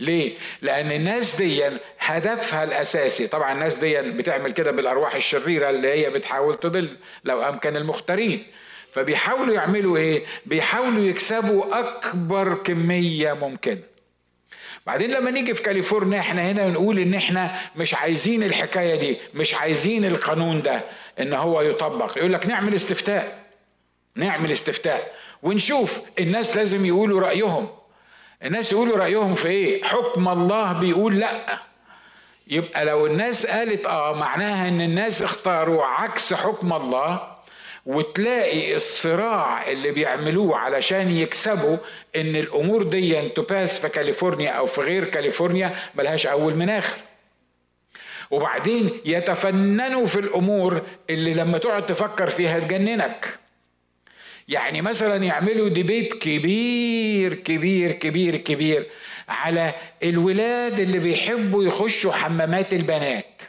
ليه؟ 0.00 0.36
لأن 0.62 0.92
الناس 0.92 1.36
دي 1.36 1.64
هدفها 1.98 2.64
الأساسي. 2.64 3.26
طبعا 3.26 3.52
الناس 3.52 3.78
دي 3.78 4.00
بتعمل 4.00 4.52
كده 4.52 4.70
بالأرواح 4.70 5.14
الشريرة 5.14 5.70
اللي 5.70 5.88
هي 5.88 6.10
بتحاول 6.10 6.54
تضل 6.54 6.96
لو 7.24 7.42
أمكن 7.42 7.76
المختارين. 7.76 8.46
فبيحاولوا 8.92 9.54
يعملوا 9.54 9.96
إيه؟ 9.96 10.24
بيحاولوا 10.46 11.04
يكسبوا 11.04 11.78
أكبر 11.78 12.54
كمية 12.54 13.32
ممكنة 13.32 13.97
بعدين 14.86 15.10
لما 15.10 15.30
نيجي 15.30 15.54
في 15.54 15.62
كاليفورنيا 15.62 16.20
إحنا 16.20 16.50
هنا 16.50 16.68
نقول 16.68 16.98
إن 16.98 17.14
إحنا 17.14 17.58
مش 17.76 17.94
عايزين 17.94 18.42
الحكاية 18.42 18.94
دي 18.94 19.18
مش 19.34 19.54
عايزين 19.54 20.04
القانون 20.04 20.62
ده 20.62 20.84
إن 21.20 21.32
هو 21.34 21.60
يطبق. 21.62 22.18
يقول 22.18 22.32
لك 22.32 22.46
نعمل 22.46 22.74
استفتاء 22.74 23.38
نعمل 24.16 24.52
استفتاء. 24.52 25.12
ونشوف 25.42 26.00
الناس 26.18 26.56
لازم 26.56 26.86
يقولوا 26.86 27.20
رأيهم. 27.20 27.68
الناس 28.44 28.72
يقولوا 28.72 28.96
رأيهم 28.96 29.34
في 29.34 29.48
إيه؟ 29.48 29.82
حكم 29.84 30.28
الله 30.28 30.72
بيقول 30.72 31.20
لأ. 31.20 31.58
يبقى 32.46 32.84
لو 32.84 33.06
الناس 33.06 33.46
قالت 33.46 33.86
آه 33.86 34.12
معناها 34.14 34.68
إن 34.68 34.80
الناس 34.80 35.22
اختاروا 35.22 35.84
عكس 35.84 36.34
حكم 36.34 36.72
الله 36.72 37.37
وتلاقي 37.88 38.74
الصراع 38.74 39.70
اللي 39.70 39.90
بيعملوه 39.90 40.56
علشان 40.56 41.10
يكسبوا 41.10 41.76
إن 42.16 42.36
الأمور 42.36 42.82
دي 42.82 43.28
تـ 43.28 43.38
pass 43.38 43.78
في 43.78 43.88
كاليفورنيا 43.88 44.50
أو 44.50 44.66
في 44.66 44.80
غير 44.80 45.04
كاليفورنيا 45.04 45.76
ملهاش 45.94 46.26
أول 46.26 46.54
من 46.54 46.70
آخر. 46.70 46.98
وبعدين 48.30 48.90
يتفننوا 49.04 50.06
في 50.06 50.18
الأمور 50.20 50.82
اللي 51.10 51.34
لما 51.34 51.58
تقعد 51.58 51.86
تفكر 51.86 52.28
فيها 52.30 52.58
تجننك. 52.58 53.38
يعني 54.48 54.82
مثلا 54.82 55.24
يعملوا 55.24 55.68
debate 55.68 56.14
كبير 56.14 57.34
كبير 57.34 57.92
كبير 57.92 58.36
كبير 58.36 58.86
على 59.28 59.74
الولاد 60.02 60.78
اللي 60.80 60.98
بيحبوا 60.98 61.64
يخشوا 61.64 62.12
حمامات 62.12 62.72
البنات. 62.72 63.42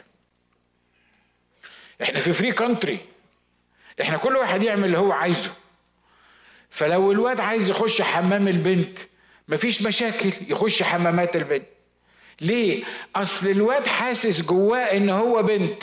إحنا 2.02 2.18
في 2.18 2.32
free 2.32 2.52
country 2.52 3.09
إحنا 4.00 4.16
كل 4.16 4.36
واحد 4.36 4.62
يعمل 4.62 4.84
اللي 4.84 4.98
هو 4.98 5.12
عايزه. 5.12 5.52
فلو 6.70 7.12
الواد 7.12 7.40
عايز 7.40 7.70
يخش 7.70 8.02
حمام 8.02 8.48
البنت 8.48 8.98
مفيش 9.48 9.82
مشاكل 9.82 10.32
يخش 10.48 10.82
حمامات 10.82 11.36
البنت. 11.36 11.66
ليه؟ 12.40 12.84
أصل 13.16 13.48
الواد 13.48 13.86
حاسس 13.86 14.42
جواه 14.42 14.96
إن 14.96 15.10
هو 15.10 15.42
بنت. 15.42 15.82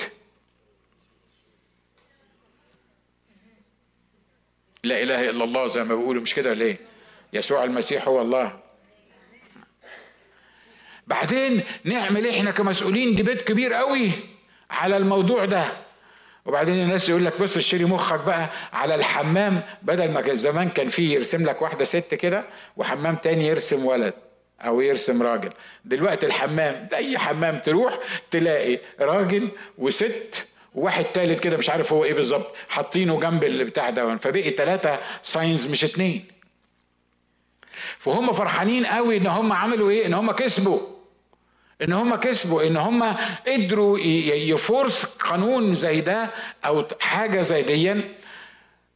لا 4.83 5.03
إله 5.03 5.29
إلا 5.29 5.43
الله 5.43 5.67
زي 5.67 5.83
ما 5.83 5.95
بيقولوا 5.95 6.21
مش 6.21 6.33
كده 6.33 6.53
ليه؟ 6.53 6.77
يسوع 7.33 7.63
المسيح 7.63 8.07
هو 8.07 8.21
الله. 8.21 8.59
بعدين 11.07 11.63
نعمل 11.83 12.27
إحنا 12.27 12.51
كمسؤولين 12.51 13.15
ديبيت 13.15 13.41
كبير 13.41 13.73
قوي 13.73 14.11
على 14.69 14.97
الموضوع 14.97 15.45
ده. 15.45 15.86
وبعدين 16.47 16.75
الناس 16.83 17.09
يقول 17.09 17.25
لك 17.25 17.41
بص 17.41 17.57
اشتري 17.57 17.85
مخك 17.85 18.19
بقى 18.19 18.49
على 18.73 18.95
الحمام. 18.95 19.61
بدل 19.81 20.11
ما 20.11 20.21
كان 20.21 20.35
زمان 20.35 20.69
كان 20.69 20.89
فيه 20.89 21.13
يرسم 21.13 21.45
لك 21.45 21.61
واحدة 21.61 21.85
ست 21.85 22.15
كده 22.15 22.43
وحمام 22.77 23.15
تاني 23.15 23.47
يرسم 23.47 23.85
ولد 23.85 24.13
أو 24.61 24.81
يرسم 24.81 25.23
راجل. 25.23 25.49
دلوقتي 25.85 26.25
الحمام 26.25 26.89
أي 26.93 27.17
حمام 27.17 27.59
تروح 27.59 27.99
تلاقي 28.31 28.79
راجل 28.99 29.49
وست 29.77 30.45
وواحد 30.75 31.05
تالت 31.05 31.39
كده 31.39 31.57
مش 31.57 31.69
عارف 31.69 31.93
هو 31.93 32.03
إيه 32.03 32.13
بالظبط 32.13 32.55
حاطينه 32.69 33.19
جنب 33.19 33.43
البتاع 33.43 33.89
ده. 33.89 34.17
فبقي 34.17 34.49
ثلاثة 34.51 34.99
signs 35.23 35.67
مش 35.67 35.83
اتنين. 35.83 36.25
فهم 37.97 38.31
فرحانين 38.33 38.85
قوي 38.85 39.17
إن 39.17 39.27
هم 39.27 39.53
عملوا 39.53 39.89
إيه؟ 39.89 40.05
إن 40.05 40.13
هم 40.13 40.31
كسبوا. 40.31 40.79
إن 41.81 41.93
هم 41.93 42.15
كسبوا 42.15 42.63
إن 42.67 42.77
هم 42.77 43.15
قدروا 43.47 43.99
يفورس 43.99 45.05
قانون 45.05 45.75
زي 45.75 46.01
ده 46.01 46.29
أو 46.65 46.85
حاجة 46.99 47.41
زي 47.41 47.61
دي. 47.61 48.01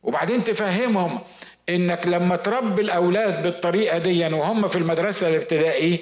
وبعدين 0.04 0.44
تفهمهم 0.44 1.20
إنك 1.70 2.08
لما 2.08 2.36
تربي 2.36 2.82
الأولاد 2.82 3.44
بالطريقة 3.44 3.98
دي 3.98 4.26
وهم 4.26 4.68
في 4.68 4.76
المدرسة 4.76 5.28
الابتدائي 5.30 6.00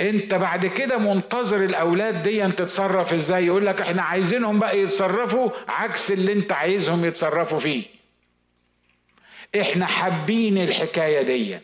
أنت 0.00 0.34
بعد 0.34 0.66
كده 0.66 0.98
منتظر 0.98 1.64
الأولاد 1.64 2.22
دي 2.22 2.48
تتصرف 2.48 3.14
إزاي؟ 3.14 3.46
يقول 3.46 3.66
لك 3.66 3.80
إحنا 3.80 4.02
عايزينهم 4.02 4.58
بقى 4.58 4.78
يتصرفوا 4.78 5.50
عكس 5.68 6.12
اللي 6.12 6.32
أنت 6.32 6.52
عايزهم 6.52 7.04
يتصرفوا 7.04 7.58
فيه. 7.58 7.82
إحنا 9.60 9.86
حابين 9.86 10.58
الحكاية 10.58 11.22
دي. 11.22 11.58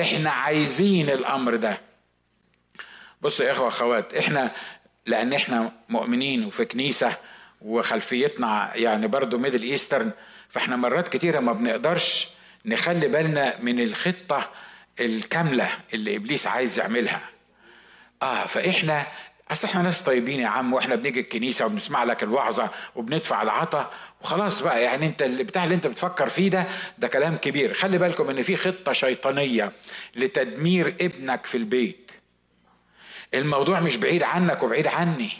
إحنا 0.00 0.30
عايزين 0.30 1.10
الأمر 1.10 1.56
ده. 1.56 1.80
بصوا 3.22 3.46
يا 3.46 3.52
إخوة 3.52 3.68
أخوات 3.68 4.14
إحنا 4.14 4.52
لأن 5.06 5.32
إحنا 5.32 5.72
مؤمنين 5.88 6.44
وفي 6.44 6.64
كنيسة 6.64 7.16
وخلفيتنا 7.60 8.70
يعني 8.74 9.06
برضو 9.06 9.38
Middle 9.38 9.62
Eastern 9.62 10.10
فإحنا 10.48 10.76
مرات 10.76 11.08
كتيرة 11.08 11.40
ما 11.40 11.52
بنقدرش 11.52 12.28
نخلي 12.64 13.08
بالنا 13.08 13.54
من 13.60 13.80
الخطة 13.80 14.50
الكاملة 15.00 15.68
اللي 15.94 16.16
إبليس 16.16 16.46
عايز 16.46 16.78
يعملها. 16.78 17.20
آه 18.22 18.46
فإحنا 18.46 19.06
أصل 19.50 19.68
إحنا 19.68 19.82
ناس 19.82 20.02
طيبين 20.02 20.40
يا 20.40 20.48
عم 20.48 20.72
وإحنا 20.72 20.94
بنيجي 20.94 21.20
الكنيسة 21.20 21.66
وبنسمع 21.66 22.04
لك 22.04 22.22
الوعظة 22.22 22.70
وبندفع 22.94 23.42
العطا 23.42 23.90
وخلاص 24.20 24.60
بقى. 24.62 24.82
يعني 24.82 25.06
أنت 25.06 25.22
اللي 25.22 25.44
بتاع 25.44 25.64
اللي 25.64 25.74
أنت 25.74 25.86
بتفكر 25.86 26.28
فيه 26.28 26.50
ده 26.50 26.66
ده 26.98 27.08
كلام 27.08 27.36
كبير. 27.36 27.74
خلي 27.74 27.98
بالكم 27.98 28.30
إن 28.30 28.42
في 28.42 28.56
خطة 28.56 28.92
شيطانية 28.92 29.72
لتدمير 30.16 30.86
ابنك 31.00 31.46
في 31.46 31.56
البيت. 31.56 32.01
الموضوع 33.34 33.80
مش 33.80 33.96
بعيد 33.96 34.22
عنك 34.22 34.62
وبعيد 34.62 34.86
عني. 34.86 35.30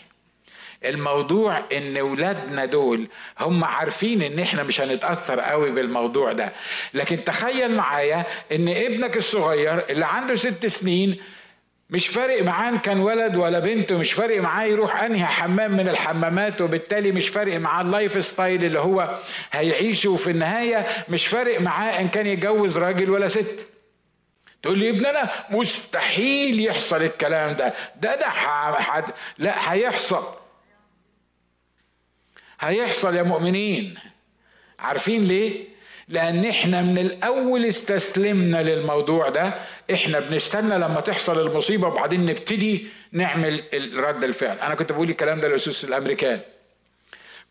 الموضوع 0.84 1.62
إن 1.72 1.98
ولادنا 1.98 2.64
دول 2.64 3.06
هم 3.40 3.64
عارفين 3.64 4.22
إن 4.22 4.38
إحنا 4.38 4.62
مش 4.62 4.80
هنتأثر 4.80 5.40
قوي 5.40 5.70
بالموضوع 5.70 6.32
ده. 6.32 6.52
لكن 6.94 7.24
تخيل 7.24 7.74
معايا 7.74 8.26
إن 8.52 8.68
ابنك 8.68 9.16
الصغير 9.16 9.84
اللي 9.90 10.06
عنده 10.06 10.34
ست 10.34 10.66
سنين 10.66 11.16
مش 11.90 12.08
فارق 12.08 12.42
معاه 12.42 12.68
إن 12.68 12.78
كان 12.78 13.00
ولد 13.00 13.36
ولا 13.36 13.58
بنت 13.58 13.92
ومش 13.92 14.12
فارق 14.12 14.40
معاه 14.40 14.64
يروح 14.64 15.02
أنهي 15.02 15.24
حمام 15.26 15.72
من 15.72 15.88
الحمامات 15.88 16.60
وبالتالي 16.60 17.12
مش 17.12 17.28
فارق 17.28 17.56
معاه 17.60 17.82
ال 17.82 18.24
lifestyle 18.24 18.64
اللي 18.64 18.78
هو 18.80 19.14
هيعيشه 19.52 20.10
وفي 20.10 20.30
النهاية 20.30 20.86
مش 21.08 21.26
فارق 21.26 21.60
معاه 21.60 22.00
إن 22.00 22.08
كان 22.08 22.26
يتجوز 22.26 22.78
راجل 22.78 23.10
ولا 23.10 23.28
ست. 23.28 23.66
تقول 24.62 24.78
لي 24.78 24.90
ابن 24.90 25.06
أنا 25.06 25.30
مستحيل 25.50 26.60
يحصل 26.60 27.02
الكلام 27.02 27.56
ده. 27.56 27.74
ده 27.96 28.16
ده 28.16 28.28
حد 28.28 29.04
لا 29.38 29.72
هيحصل. 29.72 30.24
هيحصل 32.60 33.16
يا 33.16 33.22
مؤمنين. 33.22 33.98
عارفين 34.78 35.24
ليه؟ 35.24 35.72
لأن 36.08 36.44
إحنا 36.44 36.82
من 36.82 36.98
الأول 36.98 37.64
استسلمنا 37.64 38.62
للموضوع 38.62 39.28
ده. 39.28 39.54
إحنا 39.92 40.20
بنستنى 40.20 40.78
لما 40.78 41.00
تحصل 41.00 41.46
المصيبة 41.46 41.88
وبعدين 41.88 42.26
نبتدي 42.26 42.86
نعمل 43.12 43.64
رد 43.94 44.24
الفعل. 44.24 44.58
أنا 44.58 44.74
كنت 44.74 44.92
بقول 44.92 45.10
الكلام 45.10 45.40
ده 45.40 45.48
للاسس 45.48 45.84
الأمريكان. 45.84 46.40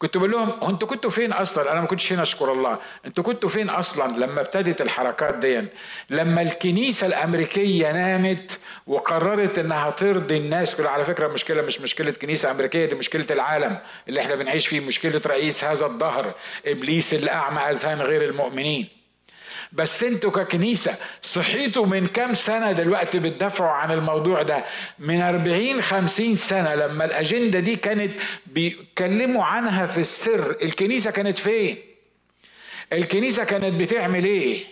كنت 0.01 0.17
بقول 0.17 0.31
لهم 0.31 0.63
أنتوا 0.69 0.87
كنتوا 0.87 1.09
فين 1.09 1.33
أصلا؟ 1.33 1.71
أنا 1.71 1.81
ما 1.81 1.87
كنتش 1.87 2.13
هنا 2.13 2.21
أشكر 2.21 2.51
الله. 2.51 2.77
أنتوا 3.05 3.23
كنتوا 3.23 3.49
فين 3.49 3.69
أصلا 3.69 4.17
لما 4.25 4.41
ابتدت 4.41 4.81
الحركات 4.81 5.33
دي؟ 5.35 5.63
لما 6.09 6.41
الكنيسة 6.41 7.07
الأمريكية 7.07 7.91
نامت 7.91 8.59
وقررت 8.87 9.59
إنها 9.59 9.89
ترضي 9.89 10.37
الناس 10.37 10.75
كلها. 10.75 10.89
على 10.89 11.03
فكرة 11.05 11.27
المشكلة 11.27 11.61
مش 11.61 11.81
مشكلة 11.81 12.11
كنيسة 12.11 12.51
أمريكية 12.51 12.85
دي 12.85 12.95
مشكلة 12.95 13.25
العالم 13.31 13.77
اللي 14.09 14.21
إحنا 14.21 14.35
بنعيش 14.35 14.67
فيه 14.67 14.79
مشكلة 14.79 15.21
رئيس 15.25 15.63
هذا 15.63 15.85
الظهر 15.85 16.33
إبليس 16.65 17.13
اللي 17.13 17.31
اعمى 17.31 17.59
أذهان 17.61 18.01
غير 18.01 18.21
المؤمنين. 18.25 19.00
بس 19.71 20.03
أنتوا 20.03 20.31
ككنيسة 20.31 20.95
صحيتوا 21.21 21.85
من 21.85 22.07
كام 22.07 22.33
سنة 22.33 22.71
دلوقتي 22.71 23.19
بتدافعوا 23.19 23.69
عن 23.71 23.91
الموضوع 23.91 24.41
ده؟ 24.41 24.63
من 24.99 25.21
40 25.21 25.81
50 25.81 26.35
سنة 26.35 26.75
لما 26.75 27.05
الأجندة 27.05 27.59
دي 27.59 27.75
كانت 27.75 28.17
بيتكلموا 28.45 29.43
عنها 29.43 29.85
في 29.85 29.97
السر 29.97 30.55
الكنيسة 30.61 31.11
كانت 31.11 31.37
فين؟ 31.37 31.77
الكنيسة 32.93 33.43
كانت 33.43 33.81
بتعمل 33.81 34.25
إيه؟ 34.25 34.63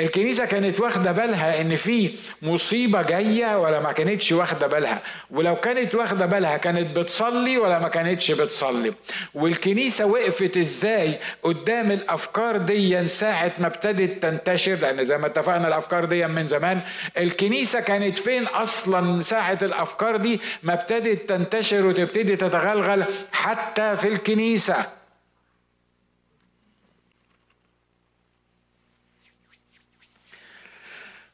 الكنيسة 0.00 0.44
كانت 0.44 0.80
واخدة 0.80 1.12
بالها 1.12 1.60
إن 1.60 1.76
في 1.76 2.10
مصيبة 2.42 3.02
جاية 3.02 3.60
ولا 3.60 3.80
ما 3.80 3.92
كانتش 3.92 4.32
واخدة 4.32 4.66
بالها. 4.66 5.02
ولو 5.30 5.56
كانت 5.56 5.94
واخدة 5.94 6.26
بالها 6.26 6.56
كانت 6.56 6.98
بتصلي 6.98 7.58
ولا 7.58 7.78
ما 7.78 7.88
كانتش 7.88 8.30
بتصلي. 8.32 8.92
والكنيسة 9.34 10.06
وقفت 10.06 10.56
إزاي 10.56 11.18
قدام 11.42 11.90
الأفكار 11.90 12.56
دي 12.56 13.06
ساعة 13.06 13.52
ما 13.58 13.66
ابتدت 13.66 14.22
تنتشر؟ 14.22 14.74
لأن 14.74 15.04
زي 15.04 15.18
ما 15.18 15.26
اتفقنا 15.26 15.68
الأفكار 15.68 16.04
دي 16.04 16.26
من 16.26 16.46
زمان. 16.46 16.80
الكنيسة 17.18 17.80
كانت 17.80 18.18
فين 18.18 18.46
أصلا 18.46 19.22
ساعة 19.22 19.58
الأفكار 19.62 20.16
دي 20.16 20.40
ما 20.62 20.72
ابتدت 20.72 21.28
تنتشر 21.28 21.86
وتبتدي 21.86 22.36
تتغلغل 22.36 23.04
حتى 23.32 23.96
في 23.96 24.08
الكنيسة؟ 24.08 24.95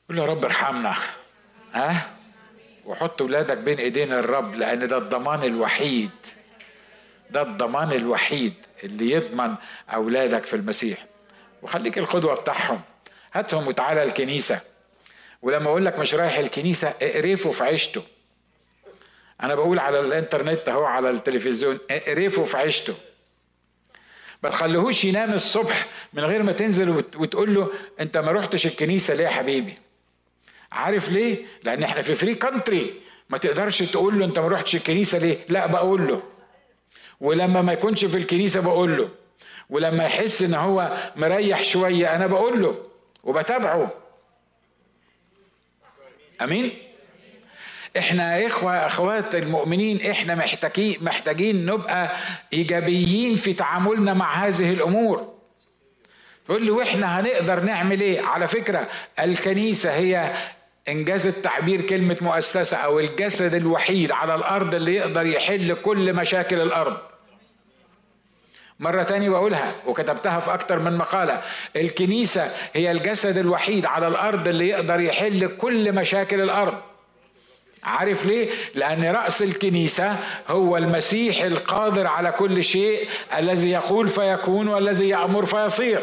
قول 0.08 0.18
يا 0.18 0.24
رب 0.24 0.44
ارحمنا. 0.44 0.94
ها؟ 1.72 2.10
وحط 2.84 3.20
ولادك 3.22 3.58
بين 3.58 3.78
ايدين 3.78 4.12
الرب 4.12 4.54
لأن 4.54 4.86
ده 4.88 4.98
الضمان 4.98 5.44
الوحيد. 5.44 6.10
ده 7.30 7.42
الضمان 7.42 7.92
الوحيد 7.92 8.54
اللي 8.84 9.10
يضمن 9.10 9.54
اولادك 9.94 10.46
في 10.46 10.56
المسيح. 10.56 11.06
وخليك 11.62 11.98
القدوة 11.98 12.34
بتاعهم. 12.34 12.80
هاتهم 13.32 13.66
وتعالى 13.66 14.02
الكنيسة. 14.02 14.60
ولما 15.42 15.66
أقول 15.66 15.84
لك 15.84 15.98
مش 15.98 16.14
رايح 16.14 16.38
الكنيسة 16.38 16.94
اقرفه 17.02 17.50
في 17.50 17.64
عيشته. 17.64 18.02
أنا 19.42 19.54
بقول 19.54 19.78
على 19.78 20.00
الانترنت 20.00 20.68
اهو 20.68 20.84
على 20.84 21.10
التلفزيون 21.10 21.78
اقرفه 21.90 22.44
في 22.44 22.56
عيشته. 22.56 22.94
ما 24.42 24.48
تخليهوش 24.50 25.04
ينام 25.04 25.32
الصبح 25.32 25.86
من 26.12 26.24
غير 26.24 26.42
ما 26.42 26.52
تنزل 26.52 26.90
وتقول 26.90 27.54
له 27.54 27.70
انت 28.00 28.18
ما 28.18 28.32
رحتش 28.32 28.66
الكنيسة 28.66 29.14
ليه 29.14 29.24
يا 29.24 29.30
حبيبي؟ 29.30 29.74
عارف 30.72 31.08
ليه؟ 31.08 31.44
لأن 31.64 31.82
إحنا 31.82 32.02
في 32.02 32.14
free 32.14 32.34
country 32.34 32.94
ما 33.30 33.38
تقدرش 33.38 33.82
تقول 33.82 34.18
له 34.18 34.24
أنت 34.24 34.38
ما 34.38 34.48
رحتش 34.48 34.74
الكنيسة 34.76 35.18
ليه؟ 35.18 35.38
لا 35.48 35.66
بقول 35.66 36.08
له. 36.08 36.22
ولما 37.20 37.62
ما 37.62 37.72
يكونش 37.72 38.04
في 38.04 38.16
الكنيسة 38.16 38.60
بقول 38.60 38.96
له. 38.96 39.08
ولما 39.70 40.04
يحس 40.04 40.42
إن 40.42 40.54
هو 40.54 40.96
مريح 41.16 41.62
شوية 41.62 42.16
أنا 42.16 42.26
بقول 42.26 42.62
له 42.62 42.78
وبتابعه. 43.24 43.90
أمين؟ 46.42 46.72
إحنا 47.98 48.36
يا 48.38 48.46
إخوة 48.46 48.86
أخوات 48.86 49.34
المؤمنين 49.34 50.10
إحنا 50.10 50.34
محتاجين 50.34 50.96
محتاجين 51.04 51.66
نبقى 51.66 52.16
إيجابيين 52.52 53.36
في 53.36 53.52
تعاملنا 53.52 54.14
مع 54.14 54.34
هذه 54.46 54.70
الأمور. 54.70 55.32
تقول 56.46 56.64
لي 56.64 56.70
وإحنا 56.70 57.20
هنقدر 57.20 57.60
نعمل 57.64 58.00
إيه؟ 58.00 58.20
على 58.22 58.48
فكرة 58.48 58.88
الكنيسة 59.20 59.94
هي 59.94 60.34
انجاز 60.88 61.26
التعبير 61.26 61.80
كلمة 61.80 62.16
مؤسسة 62.20 62.76
أو 62.76 63.00
الجسد 63.00 63.54
الوحيد 63.54 64.12
على 64.12 64.34
الأرض 64.34 64.74
اللي 64.74 64.94
يقدر 64.94 65.26
يحل 65.26 65.74
كل 65.74 66.12
مشاكل 66.12 66.60
الأرض. 66.60 66.96
مرة 68.80 69.02
تانية 69.02 69.28
بقولها 69.28 69.74
وكتبتها 69.86 70.40
في 70.40 70.54
أكتر 70.54 70.78
من 70.78 70.98
مقالة. 70.98 71.42
الكنيسة 71.76 72.50
هي 72.72 72.90
الجسد 72.90 73.38
الوحيد 73.38 73.86
على 73.86 74.08
الأرض 74.08 74.48
اللي 74.48 74.68
يقدر 74.68 75.00
يحل 75.00 75.56
كل 75.56 75.92
مشاكل 75.92 76.40
الأرض. 76.40 76.74
عارف 77.84 78.24
ليه؟ 78.26 78.50
لأن 78.74 79.04
رأس 79.04 79.42
الكنيسة 79.42 80.16
هو 80.48 80.76
المسيح 80.76 81.42
القادر 81.42 82.06
على 82.06 82.32
كل 82.32 82.64
شيء 82.64 83.08
الذي 83.38 83.70
يقول 83.70 84.08
فيكون 84.08 84.68
والذي 84.68 85.08
يأمر 85.08 85.44
فيصير. 85.44 86.02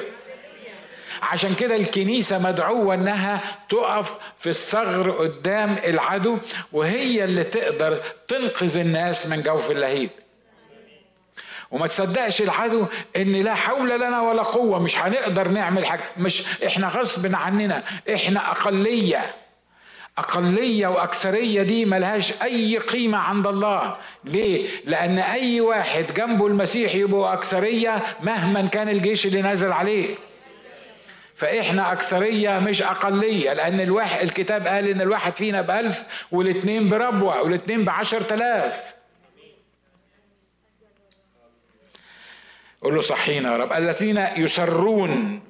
عشان 1.21 1.55
كده 1.55 1.75
الكنيسة 1.75 2.39
مدعوة 2.39 2.93
إنها 2.93 3.41
تقف 3.69 4.15
في 4.37 4.49
الثغر 4.49 5.11
قدام 5.11 5.75
العدو 5.85 6.37
وهي 6.73 7.23
اللي 7.23 7.43
تقدر 7.43 8.01
تنقذ 8.27 8.77
الناس 8.77 9.27
من 9.27 9.41
جوف 9.43 9.71
اللهيب. 9.71 10.09
وما 11.71 11.87
تصدقش 11.87 12.41
العدو 12.41 12.85
إن 13.15 13.31
لا 13.31 13.53
حول 13.55 13.89
لنا 13.89 14.21
ولا 14.21 14.43
قوة 14.43 14.79
مش 14.79 14.97
هنقدر 14.97 15.47
نعمل 15.47 15.85
حاجة 15.85 16.01
مش 16.17 16.43
إحنا 16.65 16.87
غصب 16.87 17.35
عننا 17.35 17.83
إحنا 18.13 18.51
أقلية. 18.51 19.35
أقلية 20.17 20.87
وأكثرية 20.87 21.61
دي 21.63 21.85
ملهاش 21.85 22.33
أي 22.41 22.77
قيمة 22.77 23.17
عند 23.17 23.47
الله. 23.47 23.95
ليه؟ 24.25 24.67
لأن 24.85 25.19
أي 25.19 25.61
واحد 25.61 26.13
جنبه 26.13 26.47
المسيح 26.47 26.95
يبقوا 26.95 27.33
أكثرية 27.33 28.03
مهما 28.21 28.61
كان 28.67 28.89
الجيش 28.89 29.25
اللي 29.25 29.41
نازل 29.41 29.71
عليه. 29.71 30.15
فإحنا 31.39 31.91
أكثرية 31.91 32.59
مش 32.59 32.81
أقلية 32.81 33.53
لأن 33.53 33.79
الواحد 33.79 34.21
الكتاب 34.21 34.67
قال 34.67 34.87
إن 34.87 35.01
الواحد 35.01 35.35
فينا 35.35 35.61
بألف 35.61 36.03
والاتنين 36.31 36.89
بربوة 36.89 37.41
والاتنين 37.41 37.85
بعشر 37.85 38.21
تلاف 38.21 38.95
قول 42.81 42.95
له 42.95 43.01
صحينا 43.01 43.51
يا 43.51 43.57
رب. 43.57 43.73
الذين 43.73 44.27
يسرون 44.37 45.41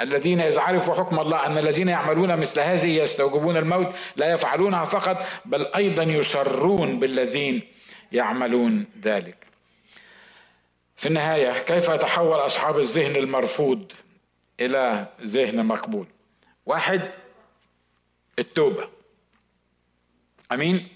الذين 0.00 0.40
إذا 0.40 0.60
عرفوا 0.60 0.94
حكم 0.94 1.20
الله 1.20 1.46
أن 1.46 1.58
الذين 1.58 1.88
يعملون 1.88 2.36
مثل 2.36 2.60
هذه 2.60 3.02
يستوجبون 3.02 3.56
الموت 3.56 3.94
لا 4.16 4.32
يفعلونها 4.32 4.84
فقط 4.84 5.26
بل 5.44 5.66
أيضا 5.76 6.02
يسرون 6.02 6.98
بالذين 6.98 7.62
يعملون 8.12 8.86
ذلك. 9.02 9.36
في 10.96 11.06
النهاية 11.08 11.58
كيف 11.58 11.88
يتحول 11.88 12.38
أصحاب 12.46 12.78
الذهن 12.78 13.16
المرفوض؟ 13.16 13.92
إلى 14.60 15.06
ذهن 15.22 15.66
مقبول. 15.66 16.06
واحد 16.66 17.00
التوبة. 18.38 18.88
أمين؟ 20.52 20.88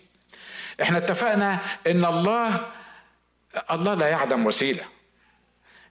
إحنا 0.82 0.98
اتفقنا 0.98 1.60
إن 1.86 2.04
الله 2.04 2.66
الله 3.70 3.94
لا 3.94 4.08
يعدم 4.08 4.46
وسيلة. 4.46 4.84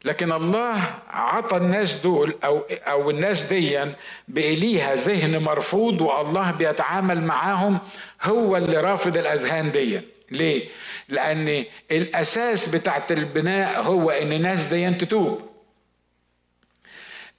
لكن 0.06 0.32
الله 0.32 1.00
عطى 1.10 1.58
الناس 1.58 1.96
دول 1.96 2.36
أو 2.44 2.58
أو 2.72 3.10
الناس 3.10 3.44
دي 3.44 3.94
بإليها 4.28 4.96
ذهن 4.96 5.38
مرفوض 5.38 6.02
والله 6.02 6.52
بيتعامل 6.52 7.22
معاهم 7.24 7.80
هو 8.24 8.58
اللي 8.58 8.78
رافض 8.78 9.18
الأذهان 9.18 9.72
دي 9.72 10.02
ليه؟ 10.32 10.70
لأن 11.10 11.66
الأساس 11.92 12.68
بتاعت 12.68 13.12
البناء 13.12 13.82
هو 13.82 14.10
إن 14.12 14.34
الناس 14.34 14.66
دي 14.66 14.94
تتوب. 14.94 15.57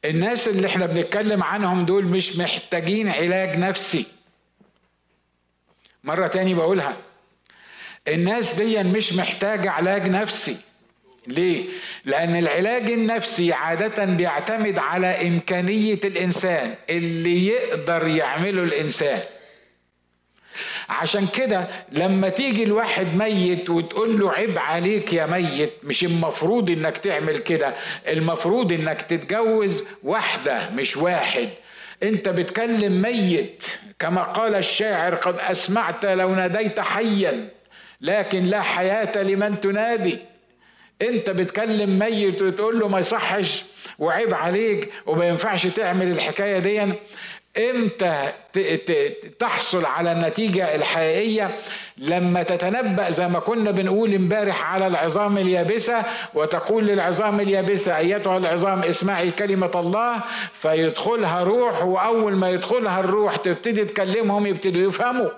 الناس 0.04 0.48
اللي 0.48 0.66
إحنا 0.66 0.86
بنتكلم 0.86 1.42
عنهم 1.42 1.84
دول 1.84 2.04
مش 2.04 2.36
محتاجين 2.36 3.08
علاج 3.08 3.56
نفسي. 3.58 4.06
مرة 6.04 6.26
تاني 6.26 6.54
بقولها. 6.54 6.96
الناس 8.08 8.54
دي 8.54 8.82
مش 8.82 9.12
محتاجة 9.12 9.70
علاج 9.70 10.08
نفسي. 10.08 10.56
ليه؟ 11.26 11.68
لأن 12.04 12.36
العلاج 12.36 12.90
النفسي 12.90 13.52
عادة 13.52 14.04
بيعتمد 14.04 14.78
على 14.78 15.28
إمكانية 15.28 16.00
الإنسان 16.04 16.74
اللي 16.90 17.46
يقدر 17.46 18.06
يعمله 18.06 18.62
الإنسان. 18.62 19.22
عشان 20.88 21.26
كده 21.26 21.68
لما 21.92 22.28
تيجي 22.28 22.62
الواحد 22.62 23.14
ميت 23.16 23.70
وتقول 23.70 24.20
له 24.20 24.32
عيب 24.32 24.58
عليك 24.58 25.12
يا 25.12 25.26
ميت 25.26 25.72
مش 25.84 26.04
المفروض 26.04 26.70
إنك 26.70 26.98
تعمل 26.98 27.38
كده 27.38 27.74
المفروض 28.08 28.72
إنك 28.72 29.02
تتجوز 29.02 29.84
واحدة 30.02 30.70
مش 30.70 30.96
واحد. 30.96 31.48
أنت 32.02 32.28
بتكلم 32.28 33.02
ميت 33.02 33.64
كما 33.98 34.22
قال 34.22 34.54
الشاعر 34.54 35.14
قد 35.14 35.36
أسمعت 35.38 36.06
لو 36.06 36.34
ناديت 36.34 36.80
حيا 36.80 37.48
لكن 38.00 38.42
لا 38.42 38.62
حياة 38.62 39.22
لمن 39.22 39.60
تنادي. 39.60 40.18
أنت 41.02 41.30
بتكلم 41.30 41.98
ميت 41.98 42.42
وتقول 42.42 42.78
له 42.80 42.88
ما 42.88 42.98
يصحش 42.98 43.64
وعيب 43.98 44.34
عليك 44.34 44.92
وما 45.06 45.28
ينفعش 45.28 45.66
تعمل 45.66 46.10
الحكاية 46.10 46.58
دي 46.58 46.92
إمتى 47.56 48.32
تحصل 49.38 49.84
على 49.84 50.12
النتيجة 50.12 50.74
الحقيقية؟ 50.74 51.56
لما 51.98 52.42
تتنبأ 52.42 53.10
زي 53.10 53.28
ما 53.28 53.38
كنا 53.38 53.70
بنقول 53.70 54.14
امبارح 54.14 54.64
على 54.74 54.86
العظام 54.86 55.38
اليابسة 55.38 56.02
وتقول 56.34 56.86
للعظام 56.86 57.40
اليابسة 57.40 57.98
أيتها 57.98 58.36
العظام 58.36 58.82
اسمعي 58.82 59.30
كلمة 59.30 59.70
الله 59.74 60.20
فيدخلها 60.52 61.42
روح 61.42 61.84
وأول 61.84 62.36
ما 62.36 62.50
يدخلها 62.50 63.00
الروح 63.00 63.36
تبتدي 63.36 63.84
تكلمهم 63.84 64.46
يبتدوا 64.46 64.88
يفهموا. 64.88 65.30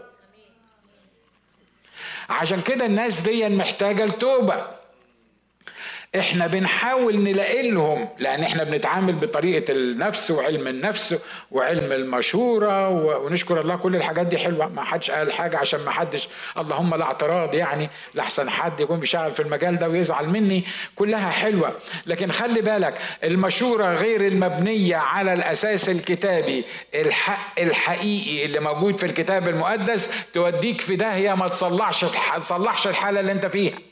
عشان 2.31 2.61
كده 2.61 2.87
الناس 2.87 3.21
دي 3.21 3.49
محتاجة 3.49 4.05
لتوبة. 4.05 4.80
إحنا 6.19 6.47
بنحاول 6.47 7.19
نلاقي 7.23 7.71
لهم 7.71 8.09
لأن 8.19 8.43
إحنا 8.43 8.65
بنتعامل 8.65 9.13
بطريقة 9.13 9.73
النفس 9.73 10.31
وعلم 10.31 10.69
النفس 10.69 11.23
وعلم 11.51 11.93
المشورة 11.93 12.89
ونشكر 13.25 13.61
الله 13.61 13.77
كل 13.77 13.97
الحاجات 13.97 14.27
دي 14.27 14.39
حلوة. 14.39 14.69
ما 14.69 14.85
حدش 14.85 15.11
قال 15.11 15.33
حاجة 15.33 15.59
عشان 15.59 15.81
ما 15.81 15.91
حدش 15.91 16.29
اللهم 16.59 16.95
لا 16.95 17.05
اعتراض 17.05 17.55
يعني 17.55 17.91
لحسن 18.15 18.51
حد 18.51 18.81
يكون 18.81 19.01
بيشتغل 19.01 19.33
في 19.33 19.41
المجال 19.41 19.79
ده 19.79 19.89
ويزعل 19.89 20.29
مني. 20.29 20.65
كلها 20.97 21.31
حلوة. 21.31 21.73
لكن 22.07 22.33
خلي 22.33 22.61
بالك 22.61 22.99
المشورة 23.25 23.95
غير 23.95 24.27
المبنية 24.27 24.97
على 24.97 25.33
الأساس 25.33 25.89
الكتابي. 25.89 26.65
الحق 26.95 27.61
الحقيقي 27.61 28.45
اللي 28.45 28.61
موجود 28.61 28.99
في 28.99 29.07
الكتاب 29.07 29.49
المقدس 29.49 30.09
توديك 30.33 30.81
في 30.81 30.97
داهية 30.97 31.35
ما 31.35 31.49
تصلحش 31.49 32.05
تصلحش 32.41 32.87
الحالة 32.87 33.21
اللي 33.21 33.33
أنت 33.33 33.47
فيها. 33.47 33.90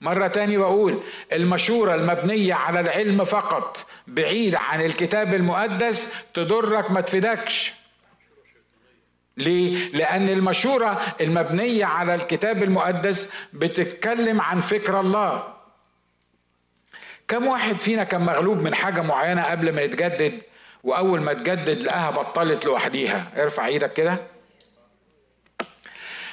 مرة 0.00 0.26
تاني 0.26 0.56
بقول 0.56 1.00
المشورة 1.32 1.94
المبنية 1.94 2.54
على 2.54 2.80
العلم 2.80 3.24
فقط 3.24 3.86
بعيد 4.06 4.54
عن 4.54 4.80
الكتاب 4.84 5.34
المقدس 5.34 6.14
تضرك 6.34 6.90
ما 6.90 7.00
تفيدكش. 7.00 7.72
ليه؟ 9.36 9.88
لأن 9.88 10.28
المشورة 10.28 11.14
المبنية 11.20 11.84
على 11.84 12.14
الكتاب 12.14 12.62
المقدس 12.62 13.30
بتتكلم 13.52 14.40
عن 14.40 14.60
فكر 14.60 15.00
الله. 15.00 15.42
كم 17.28 17.46
واحد 17.46 17.80
فينا 17.80 18.04
كان 18.04 18.20
مغلوب 18.20 18.62
من 18.62 18.74
حاجة 18.74 19.00
معينة 19.00 19.42
قبل 19.44 19.72
ما 19.72 19.82
يتجدد 19.82 20.42
وأول 20.84 21.20
ما 21.20 21.32
تجدد 21.32 21.82
لقاها 21.82 22.10
بطلت 22.10 22.64
لوحديها؟ 22.66 23.32
ارفع 23.36 23.66
إيدك 23.66 23.92
كده. 23.92 24.35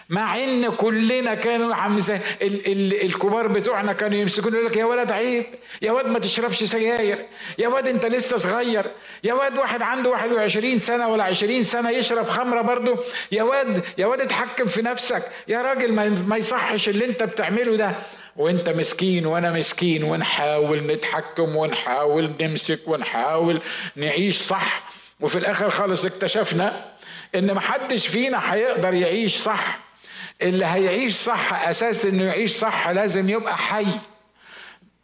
مع 0.09 0.37
إن 0.43 0.69
كلنا 0.75 1.33
كانوا 1.33 1.75
عم 1.75 1.97
ال 1.97 2.11
ال 2.41 3.01
الكبار 3.05 3.47
بتوعنا 3.47 3.93
كانوا 3.93 4.17
يمسكون 4.17 4.53
يقول 4.53 4.65
لك 4.65 4.77
يا 4.77 4.85
ولد 4.85 5.11
عيب 5.11 5.45
يا 5.81 5.91
واد 5.91 6.05
ما 6.07 6.19
تشربش 6.19 6.63
سجاير 6.63 7.25
يا 7.59 7.67
واد 7.67 7.87
أنت 7.87 8.05
لسه 8.05 8.37
صغير 8.37 8.85
يا 9.23 9.33
واد 9.33 9.57
واحد 9.57 9.81
عنده 9.81 10.09
21 10.09 10.79
سنة 10.79 11.07
ولا 11.07 11.23
20 11.23 11.63
سنة 11.63 11.89
يشرب 11.89 12.27
خمرة 12.27 12.61
برضه 12.61 13.03
يا 13.31 13.43
واد 13.43 13.83
يا 13.97 14.05
واد 14.05 14.21
اتحكم 14.21 14.65
في 14.65 14.81
نفسك 14.81 15.23
يا 15.47 15.61
راجل 15.61 15.93
ما 16.27 16.37
يصحش 16.37 16.89
اللي 16.89 17.05
أنت 17.05 17.23
بتعمله 17.23 17.75
ده. 17.75 17.95
وأنت 18.35 18.69
مسكين 18.69 19.25
وأنا 19.25 19.51
مسكين 19.51 20.03
ونحاول 20.03 20.79
نتحكم 20.87 21.55
ونحاول 21.55 22.33
نمسك 22.41 22.79
ونحاول 22.87 23.61
نعيش 23.95 24.37
صح. 24.37 24.83
وفي 25.21 25.35
الآخر 25.39 25.69
خالص 25.69 26.05
اكتشفنا 26.05 26.85
إن 27.35 27.53
محدش 27.53 28.07
فينا 28.07 28.53
هيقدر 28.53 28.93
يعيش 28.93 29.35
صح. 29.37 29.79
اللي 30.41 30.65
هيعيش 30.65 31.13
صح 31.13 31.67
أساس 31.67 32.05
إنه 32.05 32.23
يعيش 32.23 32.51
صح 32.51 32.89
لازم 32.89 33.29
يبقى 33.29 33.57
حي. 33.57 33.85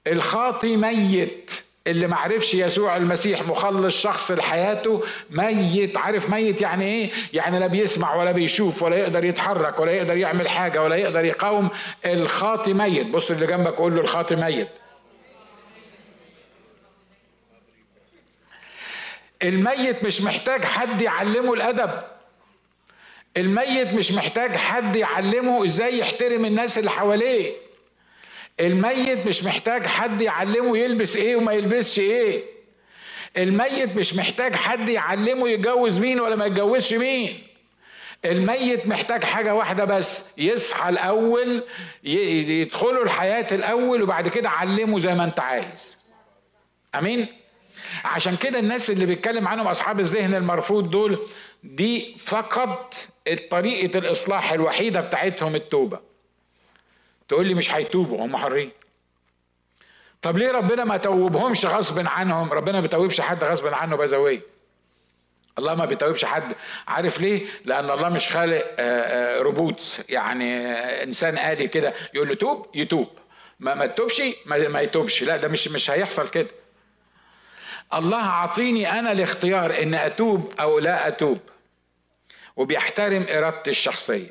الخاطي 0.08 0.78
ميت. 0.78 1.52
اللي 1.88 2.08
معرفش 2.08 2.54
يسوع 2.54 2.98
المسيح 2.98 3.48
مخلص 3.48 4.02
شخص 4.02 4.32
لحياته 4.32 5.04
ميت. 5.30 5.98
عارف 5.98 6.30
ميت 6.30 6.62
يعني 6.62 6.86
إيه؟ 6.86 7.12
يعني 7.34 7.60
لا 7.60 7.68
بيسمع 7.68 8.16
ولا 8.16 8.32
بيشوف 8.32 8.84
ولا 8.84 8.96
يقدر 8.98 9.26
يتحرك 9.26 9.80
ولا 9.80 9.92
يقدر 9.92 10.18
يعمل 10.18 10.50
حاجة 10.50 10.84
ولا 10.84 10.96
يقدر 10.96 11.26
يقاوم. 11.26 11.70
الخاطي 12.06 12.74
ميت. 12.74 13.08
بص 13.08 13.32
اللي 13.32 13.48
جنبك 13.48 13.74
قول 13.74 13.96
له 13.96 14.02
الخاطي 14.02 14.36
ميت. 14.36 14.70
الميت 19.44 20.04
مش 20.04 20.22
محتاج 20.22 20.66
حد 20.66 21.02
يعلمه 21.02 21.54
الأدب. 21.54 21.92
الميت 23.38 23.94
مش 23.94 24.12
محتاج 24.12 24.56
حد 24.56 24.96
يعلمه 24.96 25.66
إزاي 25.66 25.98
يحترم 26.00 26.46
الناس 26.46 26.78
اللي 26.78 26.90
حواليه. 26.92 27.54
الميت 28.60 29.26
مش 29.28 29.44
محتاج 29.44 29.88
حد 29.88 30.22
يعلمه 30.22 30.78
يلبس 30.78 31.16
إيه 31.18 31.36
وما 31.36 31.54
يلبسش 31.54 32.00
إيه. 32.00 32.44
الميت 33.38 33.96
مش 33.96 34.16
محتاج 34.16 34.56
حد 34.56 34.90
يعلمه 34.90 35.50
يتجوز 35.50 36.00
مين 36.00 36.20
ولا 36.20 36.36
ما 36.36 36.46
يتجوزش 36.46 36.94
مين. 36.94 37.44
الميت 38.26 38.88
محتاج 38.88 39.24
حاجة 39.24 39.56
واحدة 39.56 39.86
بس 39.86 40.24
يصحى 40.38 40.90
الأول 40.90 41.64
يدخلوا 42.04 43.04
الحياة 43.04 43.48
الأول 43.52 44.02
وبعد 44.04 44.28
كده 44.28 44.50
علمه 44.50 45.00
زي 45.00 45.16
ما 45.16 45.24
أنت 45.24 45.40
عايز. 45.40 45.98
أمين؟ 46.96 47.28
عشان 48.06 48.36
كده 48.36 48.60
الناس 48.60 48.90
اللي 48.90 49.06
بيتكلم 49.06 49.48
عنهم 49.48 49.68
أصحاب 49.68 50.00
الذهن 50.00 50.36
المرفوض 50.36 50.90
دول 50.90 51.28
دي 51.64 52.16
فقط 52.20 52.96
طريقة 53.36 54.00
الإصلاح 54.00 54.52
الوحيدة 54.52 55.02
بتاعتهم 55.02 55.56
التوبة. 55.56 56.00
تقول 57.28 57.48
لي 57.48 57.54
مش 57.54 57.72
هيتوبوا 57.72 58.26
هم 58.26 58.38
حرين. 58.38 58.72
طب 60.22 60.38
ليه 60.38 60.52
ربنا 60.52 60.84
ما 60.84 60.98
توبهمش 60.98 61.66
غصب 61.66 62.08
عنهم؟ 62.08 62.54
ربنا 62.54 62.72
ما 62.76 62.82
بيتوبش 62.82 63.22
حد 63.22 63.44
غصب 63.44 63.68
عنه 63.68 63.96
بزوي 63.96 64.42
الله 65.58 65.76
ما 65.76 65.86
بيتوبش 65.86 66.26
حد. 66.26 66.56
عارف 66.88 67.22
ليه؟ 67.22 67.46
لأن 67.66 67.90
الله 67.90 68.10
مش 68.10 68.28
خالق 68.28 68.66
آه، 68.80 69.38
آه، 69.38 69.42
روبوت. 69.42 70.00
يعني 70.10 70.68
إنسان 71.04 71.38
آلي 71.38 71.68
كده. 71.68 71.94
يقول 72.14 72.28
له 72.28 72.36
توب 72.36 72.68
يتوب. 72.76 73.08
ما 73.60 73.74
ما 73.74 73.86
تتوبش 73.88 74.22
ما, 74.46 74.68
ما 74.68 74.82
يتوبش. 74.82 75.24
لا 75.24 75.38
ده 75.38 75.48
مش 75.48 75.68
مش 75.68 75.92
هيحصل 75.92 76.30
كده. 76.30 76.48
الله 77.94 78.18
عطيني 78.18 79.00
أنا 79.00 79.12
الاختيار 79.12 79.82
إن 79.82 79.94
أتوب 79.94 80.54
أو 80.60 80.80
لا 80.80 81.08
أتوب. 81.08 81.40
وبيحترم 82.60 83.26
إرادتي 83.30 83.70
الشخصية. 83.70 84.30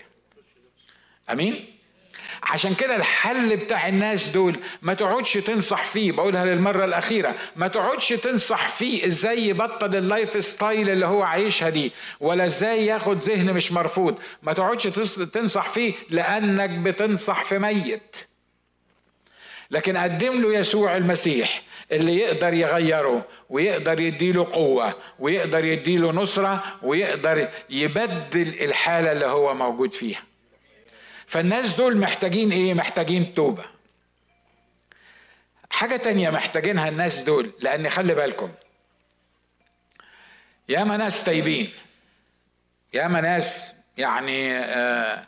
أمين؟ 1.32 1.74
عشان 2.42 2.74
كده 2.74 2.96
الحل 2.96 3.56
بتاع 3.56 3.88
الناس 3.88 4.28
دول 4.28 4.56
ما 4.82 4.94
تقعدش 4.94 5.32
تنصح 5.32 5.84
فيه 5.84 6.12
بقولها 6.12 6.44
للمرة 6.44 6.84
الأخيرة 6.84 7.34
ما 7.56 7.68
تقعدش 7.68 8.08
تنصح 8.08 8.68
فيه 8.68 9.06
إزاي 9.06 9.48
يبطل 9.48 9.96
ال 9.96 10.44
lifestyle 10.44 10.90
اللي 10.90 11.06
هو 11.06 11.22
عايشها 11.22 11.68
دي 11.68 11.92
ولا 12.20 12.44
إزاي 12.44 12.86
ياخد 12.86 13.16
ذهن 13.18 13.54
مش 13.54 13.72
مرفوض. 13.72 14.18
ما 14.42 14.52
تقعدش 14.52 14.82
تنصح 15.32 15.68
فيه 15.68 15.94
لأنك 16.10 16.70
بتنصح 16.70 17.44
في 17.44 17.58
ميت. 17.58 18.16
لكن 19.70 19.96
قدم 19.96 20.40
له 20.40 20.54
يسوع 20.54 20.96
المسيح 20.96 21.62
اللي 21.92 22.16
يقدر 22.16 22.54
يغيره 22.54 23.28
ويقدر 23.50 24.00
يديله 24.00 24.44
قوة 24.52 24.94
ويقدر 25.18 25.64
يديله 25.64 26.12
نصرة 26.12 26.78
ويقدر 26.82 27.48
يبدل 27.70 28.62
الحالة 28.64 29.12
اللي 29.12 29.26
هو 29.26 29.54
موجود 29.54 29.94
فيها. 29.94 30.22
فالناس 31.26 31.74
دول 31.76 31.96
محتاجين 31.96 32.52
إيه؟ 32.52 32.74
محتاجين 32.74 33.34
توبة. 33.34 33.64
حاجة 35.70 35.96
تانية 35.96 36.30
محتاجينها 36.30 36.88
الناس 36.88 37.20
دول 37.22 37.52
لأن 37.60 37.90
خلي 37.90 38.14
بالكم 38.14 38.50
ياما 40.68 40.96
ناس 40.96 41.24
تايبين 41.24 41.72
ياما 42.94 43.20
ناس 43.20 43.72
يعني 43.98 44.58
آه 44.58 45.26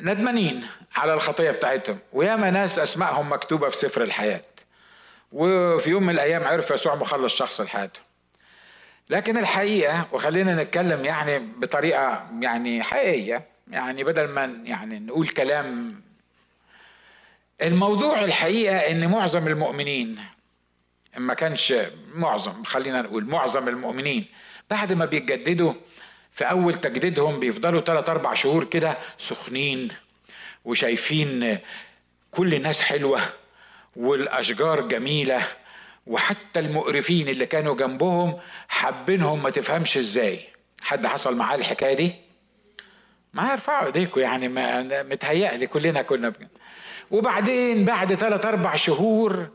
ندمانين. 0.00 0.66
على 0.98 1.14
الخطية 1.14 1.50
بتاعتهم. 1.50 1.98
وياما 2.12 2.50
ناس 2.50 2.78
أسمائهم 2.78 3.32
مكتوبة 3.32 3.68
في 3.68 3.76
سفر 3.76 4.02
الحياة. 4.02 4.40
وفي 5.32 5.90
يوم 5.90 6.02
من 6.02 6.14
الأيام 6.14 6.44
عرف 6.44 6.70
يسوع 6.70 6.94
مخلص 6.94 7.36
شخص 7.36 7.60
لحياته. 7.60 8.00
لكن 9.10 9.38
الحقيقة 9.38 10.08
وخلينا 10.12 10.62
نتكلم 10.62 11.04
يعني 11.04 11.38
بطريقة 11.38 12.30
يعني 12.40 12.82
حقيقية 12.82 13.46
يعني 13.70 14.04
بدل 14.04 14.28
ما 14.28 14.60
يعني 14.64 14.98
نقول 14.98 15.28
كلام 15.28 15.88
الموضوع 17.62 18.24
الحقيقة 18.24 18.76
إن 18.76 19.10
معظم 19.10 19.46
المؤمنين 19.46 20.18
ما 21.16 21.34
كانش 21.34 21.74
معظم 22.14 22.64
خلينا 22.64 23.02
نقول 23.02 23.24
معظم 23.24 23.68
المؤمنين 23.68 24.26
بعد 24.70 24.92
ما 24.92 25.04
بيتجددوا 25.04 25.72
في 26.32 26.44
أول 26.44 26.74
تجديدهم 26.74 27.40
بيفضلوا 27.40 27.80
ثلاث 27.80 28.08
أربع 28.08 28.34
شهور 28.34 28.64
كده 28.64 28.98
سخنين. 29.18 29.88
وشايفين 30.68 31.58
كل 32.30 32.54
الناس 32.54 32.82
حلوة 32.82 33.20
والأشجار 33.96 34.80
جميلة 34.80 35.42
وحتى 36.06 36.60
المقرفين 36.60 37.28
اللي 37.28 37.46
كانوا 37.46 37.76
جنبهم 37.76 38.38
حابينهم 38.68 39.42
ما 39.42 39.50
تفهمش 39.50 39.96
إزاي 39.98 40.40
حد 40.82 41.06
حصل 41.06 41.36
معاه 41.36 41.56
الحكاية 41.56 41.94
دي 41.94 42.12
ما 43.32 43.52
يرفعوا 43.52 43.86
ايديكم 43.86 44.20
يعني 44.20 44.48
ما 44.48 45.02
متهيألي 45.02 45.66
كلنا 45.66 46.02
كنا. 46.02 46.32
وبعدين 47.10 47.84
بعد 47.84 48.14
ثلاث 48.14 48.46
أربع 48.46 48.74
شهور 48.74 49.48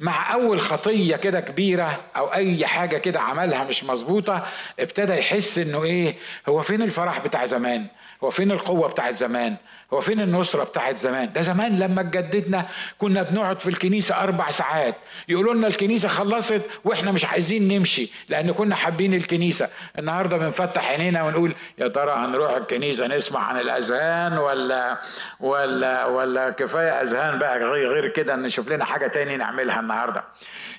مع 0.00 0.32
أول 0.34 0.60
خطية 0.60 1.16
كده 1.16 1.40
كبيرة 1.40 2.04
أو 2.16 2.32
أي 2.32 2.66
حاجة 2.66 2.96
كده 2.96 3.20
عملها 3.20 3.64
مش 3.64 3.84
مظبوطة 3.84 4.46
ابتدى 4.80 5.12
يحس 5.12 5.58
إنه 5.58 5.84
إيه 5.84 6.16
هو 6.48 6.62
فين 6.62 6.82
الفرح 6.82 7.18
بتاع 7.18 7.46
زمان 7.46 7.86
هو 8.24 8.30
فين 8.30 8.50
القوة 8.52 8.88
بتاعت 8.88 9.16
زمان؟ 9.16 9.56
هو 9.92 10.00
فين 10.00 10.20
النصرة 10.20 10.64
بتاعت 10.64 10.98
زمان؟ 10.98 11.32
ده 11.32 11.40
زمان 11.42 11.78
لما 11.78 12.00
اتجددنا 12.00 12.66
كنا 12.98 13.22
بنقعد 13.22 13.60
في 13.60 13.68
الكنيسة 13.68 14.22
أربع 14.22 14.50
ساعات. 14.50 14.94
يقولوا 15.28 15.54
لنا 15.54 15.66
الكنيسة 15.66 16.08
خلصت 16.08 16.62
وإحنا 16.84 17.12
مش 17.12 17.24
عايزين 17.24 17.68
نمشي 17.68 18.10
لأن 18.28 18.52
كنا 18.52 18.74
حابين 18.74 19.14
الكنيسة. 19.14 19.68
النهاردة 19.98 20.36
بنفتح 20.36 20.88
عينينا 20.88 21.22
ونقول 21.22 21.54
يا 21.78 21.88
ترى 21.88 22.12
هنروح 22.12 22.50
الكنيسة 22.56 23.06
نسمع 23.06 23.40
عن 23.44 23.60
الأذهان 23.60 24.38
ولا 24.38 24.98
ولا 25.40 26.06
ولا 26.06 26.50
كفاية 26.50 26.90
أذهان 27.02 27.38
بقى 27.38 27.58
غير, 27.58 27.92
غير 27.92 28.08
كده 28.08 28.36
نشوف 28.36 28.68
لنا 28.68 28.84
حاجة 28.84 29.06
تاني 29.06 29.36
نعملها 29.36 29.80
النهاردة. 29.80 30.24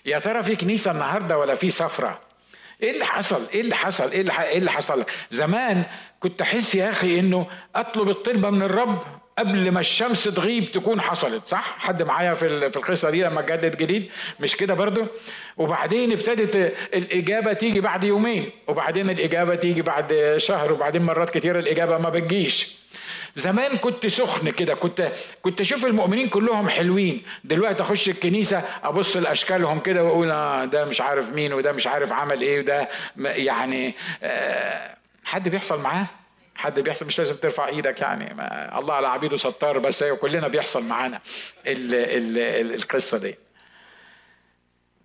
يا 0.06 0.20
ترى 0.20 0.44
في 0.44 0.56
كنيسة 0.56 0.92
النهاردة 0.92 1.38
ولا 1.38 1.54
في 1.54 1.70
سفرة؟ 1.70 2.20
إيه 2.84 2.92
اللي 2.92 3.06
حصل؟ 3.06 3.48
إيه 3.54 3.62
اللي 3.62 3.76
حصل؟ 3.76 4.12
إيه 4.12 4.22
اللي, 4.22 4.34
إيه 4.44 4.58
اللي 4.58 4.72
حصل؟ 4.72 5.06
زمان 5.32 5.84
كنت 6.22 6.42
أحس 6.42 6.76
يا 6.76 6.90
أخي 6.90 7.20
إنه 7.20 7.48
أطلب 7.76 8.10
الطلبه 8.10 8.50
من 8.50 8.62
الرب 8.62 9.04
قبل 9.38 9.72
ما 9.72 9.80
الشمس 9.80 10.24
تغيب 10.24 10.72
تكون 10.72 11.02
حصلت 11.02 11.48
صح؟ 11.48 11.76
حد 11.80 12.04
معايا 12.04 12.34
في 12.34 12.70
في 12.70 12.78
القصة 12.78 13.10
دي 13.10 13.24
لما 13.24 13.42
جدد 13.42 13.78
جديد؟ 13.78 14.10
مش 14.40 14.56
كده 14.56 14.74
برضو 14.74 15.06
وبعدين 15.58 16.12
ابتدت 16.12 16.56
الإجابة 16.94 17.54
تيجي 17.54 17.82
بعد 17.82 18.04
يومين 18.04 18.50
وبعدين 18.68 19.10
الإجابة 19.10 19.56
تيجي 19.56 19.82
بعد 19.82 20.34
شهر 20.38 20.74
وبعدين 20.74 21.02
مرات 21.02 21.30
كتير 21.30 21.60
الإجابة 21.60 21.98
ما 21.98 22.10
بتجيش. 22.10 22.76
زمان 23.36 23.78
كنت 23.78 24.08
سخن 24.08 24.50
كده 24.50 24.74
كنت 24.74 25.12
كنت 25.42 25.62
أشوف 25.62 25.86
المؤمنين 25.86 26.30
كلهم 26.30 26.70
حلوين. 26.70 27.24
دلوقتي 27.44 27.82
أخش 27.84 28.10
الكنيسة 28.10 28.64
أبص 28.84 29.18
لأشكالهم 29.18 29.80
كده 29.80 30.04
وأقول 30.04 30.32
آه 30.32 30.66
ده 30.66 30.86
مش 30.86 31.02
عارف 31.02 31.30
مين 31.30 31.54
وده 31.54 31.72
مش 31.72 31.88
عارف 31.88 32.14
عمل 32.14 32.42
إيه 32.42 32.60
وده 32.60 32.90
يعني 33.18 33.96
آه 34.24 34.96
حد 35.32 35.50
بيحصل 35.50 35.82
معاه؟ 35.82 36.08
حد 36.56 36.80
بيحصل؟ 36.80 37.06
مش 37.06 37.20
لازم 37.20 37.36
ترفع 37.36 37.68
إيدك 37.68 38.02
يعني. 38.02 38.34
ما 38.34 38.80
الله 38.80 38.94
على 38.94 39.08
عبيده 39.08 39.38
ستار 39.38 39.80
بس 39.80 40.04
هي 40.04 40.16
كلنا 40.16 40.48
بيحصل 40.48 40.86
معانا 40.86 41.20
ال 41.68 41.96
ال 41.96 42.38
ال 42.38 42.74
القصة 42.74 43.18
دي. 43.18 43.36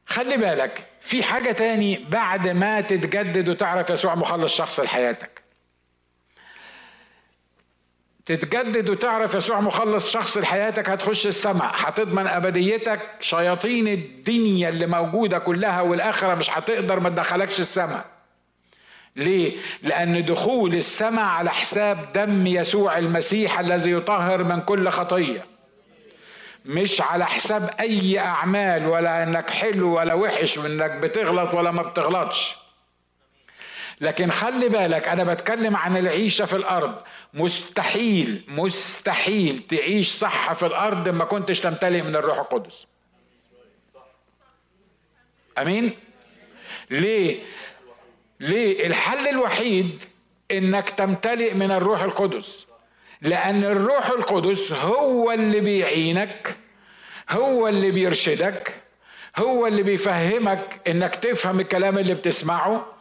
خلي 0.06 0.36
بالك 0.36 0.86
في 1.00 1.22
حاجة 1.22 1.52
تاني 1.52 2.04
بعد 2.10 2.48
ما 2.48 2.80
تتجدد 2.80 3.48
وتعرف 3.48 3.90
يسوع 3.90 4.14
مخلص 4.14 4.56
شخص 4.56 4.80
لحياتك. 4.80 5.42
تتجدد 8.24 8.90
وتعرف 8.90 9.34
يسوع 9.34 9.60
مخلص 9.60 10.10
شخص 10.10 10.38
لحياتك 10.38 10.90
هتخش 10.90 11.26
السماء 11.26 11.72
هتضمن 11.74 12.26
أبديتك. 12.26 13.00
شياطين 13.20 13.88
الدنيا 13.88 14.68
اللي 14.68 14.86
موجودة 14.86 15.38
كلها 15.38 15.80
والآخرة 15.80 16.34
مش 16.34 16.50
هتقدر 16.50 17.00
ما 17.00 17.08
تدخلكش 17.08 17.60
السماء. 17.60 18.15
ليه؟ 19.16 19.56
لأن 19.82 20.24
دخول 20.24 20.74
السماء 20.74 21.24
على 21.24 21.50
حساب 21.50 22.12
دم 22.12 22.46
يسوع 22.46 22.98
المسيح 22.98 23.60
الذي 23.60 23.90
يطهر 23.90 24.44
من 24.44 24.60
كل 24.60 24.88
خطية. 24.88 25.46
مش 26.64 27.00
على 27.00 27.26
حساب 27.26 27.70
أي 27.80 28.18
أعمال 28.18 28.86
ولا 28.86 29.22
إنك 29.22 29.50
حلو 29.50 29.96
ولا 29.96 30.14
وحش 30.14 30.58
وإنك 30.58 30.92
بتغلط 30.92 31.54
ولا 31.54 31.70
ما 31.70 31.82
بتغلطش. 31.82 32.56
لكن 34.00 34.30
خلي 34.30 34.68
بالك 34.68 35.08
أنا 35.08 35.24
بتكلم 35.24 35.76
عن 35.76 35.96
العيشة 35.96 36.44
في 36.44 36.56
الأرض. 36.56 36.94
مستحيل 37.34 38.44
مستحيل 38.48 39.66
تعيش 39.68 40.08
صح 40.08 40.52
في 40.52 40.66
الأرض 40.66 41.08
ما 41.08 41.24
كنتش 41.24 41.60
تمتلئ 41.60 42.02
من 42.02 42.16
الروح 42.16 42.38
القدس. 42.38 42.86
أمين؟ 45.58 45.92
ليه؟ 46.90 47.42
ليه 48.40 48.86
الحل 48.86 49.28
الوحيد 49.28 50.02
إنك 50.50 50.90
تمتلئ 50.90 51.54
من 51.54 51.70
الروح 51.70 52.02
القدس. 52.02 52.66
لأن 53.22 53.64
الروح 53.64 54.06
القدس 54.10 54.72
هو 54.72 55.32
اللي 55.32 55.60
بيعينك 55.60 56.56
هو 57.30 57.68
اللي 57.68 57.90
بيرشدك 57.90 58.74
هو 59.36 59.66
اللي 59.66 59.82
بيفهمك 59.82 60.80
إنك 60.88 61.14
تفهم 61.14 61.60
الكلام 61.60 61.98
اللي 61.98 62.14
بتسمعه. 62.14 62.95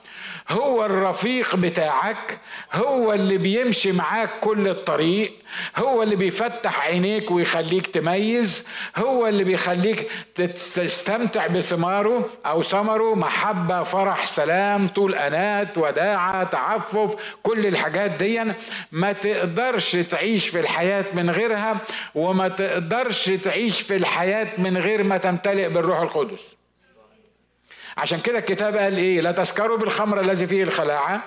هو 0.50 0.86
الرفيق 0.86 1.56
بتاعك 1.56 2.40
هو 2.74 3.14
اللي 3.14 3.38
بيمشي 3.38 3.92
معاك 3.92 4.30
كل 4.42 4.68
الطريق 4.68 5.34
هو 5.78 6.04
اللي 6.04 6.16
بيفتح 6.16 6.86
عينيك 6.86 7.32
ويخليك 7.32 7.88
تميز 7.88 8.66
هو 8.98 9.28
اللي 9.28 9.44
بيخليك 9.44 10.12
تستمتع 10.76 11.48
بثماره 11.48 12.30
أو 12.46 12.64
ثمره 12.64 13.16
محبة 13.16 13.84
فرح 13.84 14.26
سلام 14.26 14.88
طول 14.88 15.16
أنات 15.16 15.78
وداعة 15.78 16.44
تعفف 16.44 17.16
كل 17.44 17.66
الحاجات 17.66 18.12
دي. 18.12 18.44
ما 18.92 19.12
تقدرش 19.12 19.96
تعيش 19.96 20.48
في 20.48 20.60
الحياة 20.60 21.06
من 21.14 21.30
غيرها 21.30 21.78
وما 22.16 22.48
تقدرش 22.48 23.30
تعيش 23.30 23.82
في 23.82 23.96
الحياة 23.96 24.48
من 24.58 24.78
غير 24.78 25.04
ما 25.04 25.18
تمتلئ 25.18 25.70
بالروح 25.70 26.00
القدس. 26.02 26.56
عشان 27.98 28.20
كده 28.20 28.40
الكتاب 28.40 28.78
قال 28.78 28.98
إيه؟ 28.98 29.22
لا 29.22 29.32
تسكروا 29.32 29.78
بالخمر 29.78 30.20
الذي 30.20 30.48
فيه 30.48 30.64
الخلاعة 30.64 31.24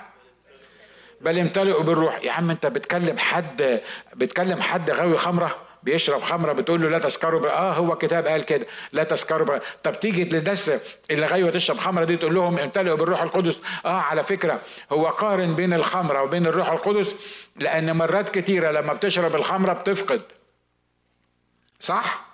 بل 1.20 1.38
امتلئوا 1.38 1.83
بالروح. 1.83 2.24
يا 2.24 2.33
عم 2.33 2.50
أنت 2.50 2.66
بتكلم 2.66 3.18
حد 3.18 3.81
بتكلم 4.14 4.61
حد 4.62 4.90
غاوي 4.90 5.16
خمرة؟ 5.16 5.57
بيشرب 5.83 6.22
خمرة 6.22 6.52
بتقول 6.52 6.83
له 6.83 6.88
لا 6.88 6.98
تسكروا 6.98 7.50
آه 7.50 7.72
هو 7.72 7.92
الكتاب 7.92 8.26
قال 8.26 8.42
كده 8.44 8.66
لا 8.92 9.04
تسكروا 9.04 9.59
طب 9.83 9.92
تيجي 9.92 10.24
للناس 10.24 10.70
اللي 11.11 11.26
غاوية 11.26 11.50
تشرب 11.50 11.78
خمرة 11.78 12.04
دي 12.04 12.16
تقول 12.16 12.35
لهم 12.35 12.59
امتلئوا 12.59 12.96
بالروح 12.96 13.22
القدس. 13.22 13.61
آه 13.85 14.00
على 14.00 14.22
فكرة 14.22 14.61
هو 14.92 15.07
قارن 15.09 15.54
بين 15.54 15.72
الخمرة 15.74 16.22
وبين 16.22 16.46
الروح 16.46 16.70
القدس 16.70 17.14
لأن 17.57 17.96
مرات 17.96 18.28
كتيرة 18.28 18.70
لما 18.70 18.92
بتشرب 18.92 19.35
الخمرة 19.35 19.72
بتفقد. 19.72 20.22
صح؟ 21.81 22.26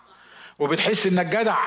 وبتحس 0.58 1.06
إنك 1.06 1.26
جدع. 1.26 1.58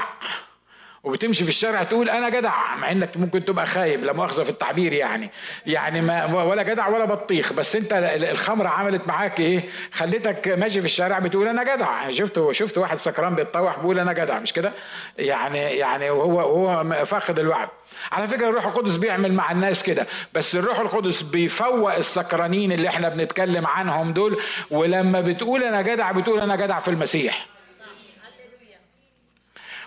وبتمشي 1.04 1.44
في 1.44 1.50
الشارع 1.50 1.84
تقول 1.84 2.10
أنا 2.10 2.30
جدع 2.30 2.76
مع 2.76 2.92
إنك 2.92 3.18
ممكن 3.18 3.46
تبقى 3.46 3.68
خايب 3.68 4.04
لا 4.04 4.14
مؤاخذة 4.14 4.44
في 4.44 4.50
التعبير 4.50 4.94
يعني. 4.94 5.30
يعني 5.66 6.02
ما 6.02 6.44
ولا 6.44 6.64
جدع 6.64 6.88
ولا 6.88 7.06
بطيخ 7.06 7.54
بس 7.54 7.76
أنت 7.76 7.94
الخمرة 8.32 8.68
عملت 8.70 9.08
معاك 9.08 9.40
إيه؟ 9.40 9.64
خليتك 9.94 10.48
ماشي 10.48 10.80
في 10.80 10.86
الشارع 10.86 11.20
بتقول 11.20 11.48
أنا 11.48 11.76
جدع. 11.76 12.10
شفت 12.10 12.52
شفت 12.52 12.78
واحد 12.78 12.98
سكران 12.98 13.36
بيتطوح 13.36 13.80
بيقول 13.80 14.00
أنا 14.00 14.14
جدع 14.14 14.40
مش 14.40 14.54
كده؟ 14.54 14.72
يعني 15.18 15.60
يعني 15.60 16.10
وهو 16.10 16.40
هو 16.42 17.06
فاقد 17.06 17.40
الوعي. 17.40 17.68
على 18.12 18.28
فكرة 18.28 18.50
الروح 18.50 18.66
القدس 18.66 18.96
بيعمل 18.96 19.34
مع 19.34 19.52
الناس 19.52 19.84
كده 19.84 20.08
بس 20.34 20.56
الروح 20.56 20.80
القدس 20.80 21.22
بيفوق 21.22 21.94
السكرانين 21.96 22.72
اللي 22.72 22.88
إحنا 22.88 23.10
بنتكلم 23.10 23.68
عنهم 23.68 24.14
دول 24.14 24.38
ولما 24.72 25.22
بتقول 25.22 25.64
أنا 25.64 25.82
جدع 25.82 26.12
بتقول 26.12 26.40
أنا 26.40 26.56
جدع 26.56 26.80
في 26.80 26.88
المسيح. 26.88 27.46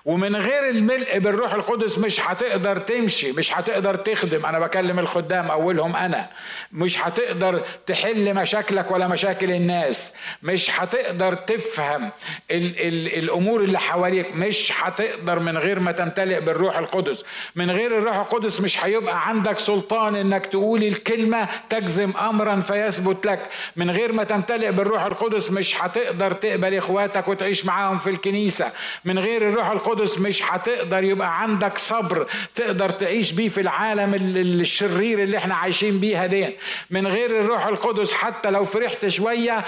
ومن 0.04 0.36
غير 0.36 0.68
الملء 0.68 1.18
بالروح 1.18 1.54
القدس 1.54 1.98
مش 1.98 2.20
هتقدر 2.20 2.78
تمشي 2.78 3.32
مش 3.32 3.52
هتقدر 3.58 3.94
تخدم. 3.94 4.46
أنا 4.46 4.58
بكلم 4.58 4.98
الخدام 4.98 5.50
أولهم 5.50 5.96
أنا. 5.96 6.26
مش 6.72 6.98
هتقدر 6.98 7.62
تحل 7.86 8.34
مشاكلك 8.34 8.90
ولا 8.90 9.08
مشاكل 9.08 9.50
الناس. 9.50 10.14
مش 10.42 10.80
هتقدر 10.80 11.34
تفهم 11.34 12.10
ال 12.50 12.80
ال 12.88 13.18
الأمور 13.18 13.60
اللي 13.60 13.78
حواليك. 13.78 14.36
مش 14.36 14.72
هتقدر 14.76 15.38
من 15.38 15.58
غير 15.58 15.80
ما 15.80 15.92
تمتلئ 15.92 16.40
بالروح 16.40 16.78
القدس. 16.78 17.24
من 17.56 17.70
غير 17.70 17.98
الروح 17.98 18.16
القدس 18.16 18.60
مش 18.60 18.84
هيبقى 18.84 19.28
عندك 19.28 19.58
سلطان 19.58 20.16
إنك 20.16 20.46
تقول 20.46 20.82
الكلمة 20.84 21.48
تجزم 21.70 22.12
امرا 22.20 22.60
فيثبت 22.60 23.26
لك. 23.26 23.40
من 23.76 23.90
غير 23.90 24.12
ما 24.12 24.24
تمتلئ 24.24 24.70
بالروح 24.72 25.04
القدس 25.04 25.50
مش 25.50 25.82
هتقدر 25.82 26.32
تقبل 26.32 26.74
إخواتك 26.74 27.28
وتعيش 27.28 27.66
معاهم 27.66 27.98
في 27.98 28.10
الكنيسة. 28.10 28.72
من 29.04 29.18
غير 29.18 29.48
الروح 29.48 29.70
القدس 29.70 29.89
القدس 29.90 30.18
مش 30.18 30.42
هتقدر 30.42 31.04
يبقى 31.04 31.42
عندك 31.42 31.78
صبر 31.78 32.26
تقدر 32.54 32.90
تعيش 32.90 33.32
بيه 33.32 33.48
في 33.48 33.60
العالم 33.60 34.14
الشرير 34.14 35.22
اللي 35.22 35.36
إحنا 35.38 35.54
عايشين 35.54 36.00
بيها 36.00 36.26
دي. 36.26 36.56
من 36.90 37.06
غير 37.06 37.40
الروح 37.40 37.66
القدس 37.66 38.12
حتى 38.12 38.50
لو 38.50 38.64
فرحت 38.64 39.06
شوية 39.06 39.64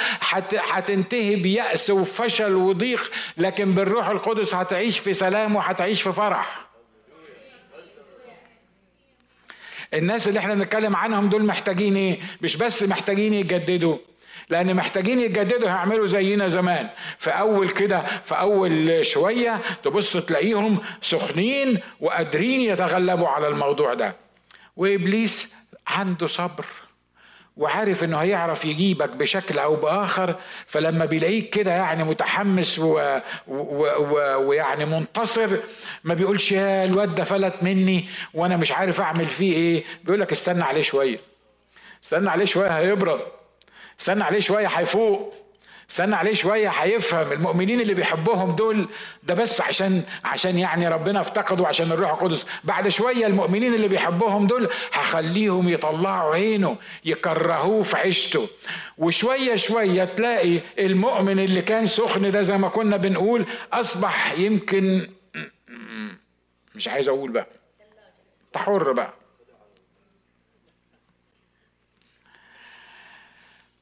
هتنتهي 0.71 1.37
بيأس 1.37 1.91
وفشل 1.91 2.55
وضيق 2.55 3.11
لكن 3.37 3.75
بالروح 3.75 4.09
القدس 4.09 4.55
هتعيش 4.55 4.99
في 4.99 5.13
سلام 5.13 5.57
وهتعيش 5.57 6.03
في 6.03 6.13
فرح. 6.13 6.67
الناس 9.95 10.29
اللي 10.29 10.41
إحنا 10.41 10.55
بنتكلم 10.55 10.97
عنهم 10.97 11.29
دول 11.29 11.45
محتاجين 11.45 11.97
إيه؟ 11.97 12.19
مش 12.43 12.57
بس 12.57 12.83
محتاجين 12.83 13.35
يجددوا. 13.35 13.97
لأن 14.53 14.75
محتاجين 14.75 15.19
يتجددوا 15.19 15.69
هيعملوا 15.69 16.07
زينا 16.07 16.49
زمان. 16.49 16.89
في 17.19 17.31
اول 17.31 17.69
كده 17.69 18.03
في 18.25 18.35
اول 18.35 19.07
شوية 19.07 19.61
تبص 19.85 20.17
تلاقيهم 20.17 20.81
سخنين 21.03 21.81
وقادرين 22.01 22.61
يتغلبوا 22.61 23.29
على 23.29 23.49
الموضوع 23.49 23.95
ده. 23.95 24.17
وإبليس 24.77 25.53
عنده 25.87 26.27
صبر 26.27 26.65
وعارف 27.57 28.05
إنه 28.05 28.17
هيعرف 28.17 28.65
يجيبك 28.65 29.09
بشكل 29.09 29.59
أو 29.59 29.77
بآخر. 29.77 30.37
فلما 30.67 31.05
بيلاقيك 31.05 31.51
كده 31.51 31.71
يعني 31.73 32.05
متحمس. 32.05 32.79
ويعني 33.49 34.85
منتصر 34.85 35.57
ما 36.05 36.15
بيقولش 36.15 36.53
يا 36.53 36.85
الواد 36.85 37.15
ده 37.15 37.25
فلت 37.25 37.63
مني 37.63 38.09
وأنا 38.35 38.57
مش 38.57 38.73
عارف 38.73 39.01
أعمل 39.01 39.27
فيه 39.27 39.53
إيه. 39.53 39.85
بيقول 40.05 40.21
لك 40.21 40.33
استنى 40.33 40.65
عليه 40.65 40.83
شوية. 40.83 41.19
استنى 42.05 42.31
عليه 42.31 42.45
شوية 42.45 42.69
هيبرد. 42.69 43.21
استنى 44.03 44.25
عليه 44.25 44.41
شوية 44.41 44.67
هيفوق. 44.67 45.35
استنى 45.91 46.15
عليه 46.17 46.33
شوية 46.35 46.69
هيفهم. 46.69 47.33
المؤمنين 47.33 47.81
اللي 47.81 47.95
بيحبهم 47.95 48.55
دول 48.57 48.89
ده 49.23 49.35
بس 49.35 49.61
عشان 49.61 50.03
عشان 50.25 50.59
يعني 50.59 50.89
ربنا 50.89 51.21
افتقدوا 51.21 51.67
عشان 51.67 51.93
الروح 51.93 52.11
القدس. 52.11 52.47
بعد 52.65 52.89
شوية 52.89 53.27
المؤمنين 53.27 53.75
اللي 53.75 53.89
بيحبهم 53.89 54.47
دول 54.47 54.69
هخليهم 54.93 55.69
يطلعوا 55.69 56.35
عينه 56.35 56.77
يكرهوه 57.05 57.83
في 57.83 57.97
عيشته. 57.97 58.49
وشويه 58.99 59.55
شوية 59.55 60.05
تلاقي 60.05 60.61
المؤمن 60.79 61.39
اللي 61.39 61.63
كان 61.63 61.87
سخن 61.87 62.31
ده 62.31 62.41
زي 62.43 62.57
ما 62.57 62.69
كنا 62.69 62.97
بنقول 62.97 63.47
أصبح 63.73 64.39
يمكن 64.39 65.09
مش 66.75 66.89
عايز 66.89 67.09
أقول 67.09 67.31
بقى. 67.31 67.47
تحر 68.53 68.93
بقى. 68.93 69.22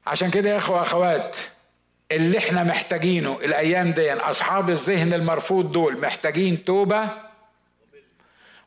عشان 0.07 0.31
كده 0.31 0.51
يا 0.51 0.57
إخوة 0.59 0.83
أخوات 0.83 1.37
اللي 2.13 2.39
إحنا 2.39 2.63
محتاجينه 2.63 3.39
الأيام 3.45 3.91
دي 3.93 4.13
أصحاب 4.13 4.71
الذهن 4.71 5.13
المرفوض 5.15 5.73
دول 5.73 6.01
محتاجين 6.01 6.65
توبة 6.65 7.09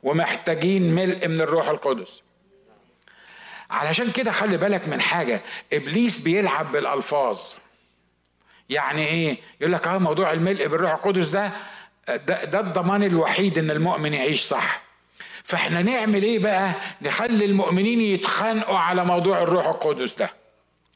ومحتاجين 0.04 0.96
ملء 0.96 1.28
من 1.28 1.42
الروح 1.42 1.70
القدس. 1.70 2.22
علشان 3.72 4.12
كده 4.12 4.32
خلي 4.32 4.58
بالك 4.58 4.88
من 4.88 5.02
حاجة 5.02 5.42
إبليس 5.74 6.18
بيلعب 6.20 6.72
بالألفاظ. 6.72 7.40
يعني 8.70 9.08
إيه؟ 9.08 9.38
يقول 9.62 9.74
لك 9.74 9.88
آه 9.88 9.98
موضوع 9.98 10.34
الملء 10.34 10.68
بالروح 10.68 10.92
القدس 10.92 11.30
ده 11.30 11.52
ده, 12.08 12.44
ده 12.44 12.60
الضمان 12.60 13.04
الوحيد 13.04 13.58
إن 13.58 13.72
المؤمن 13.72 14.14
يعيش 14.14 14.42
صح. 14.42 14.82
فإحنا 15.44 15.82
نعمل 15.82 16.24
إيه 16.24 16.40
بقى؟ 16.40 16.74
نخلي 17.02 17.46
المؤمنين 17.46 18.02
يتخانقوا 18.02 18.78
على 18.78 19.06
موضوع 19.06 19.42
الروح 19.42 19.66
القدس 19.68 20.16
ده. 20.16 20.30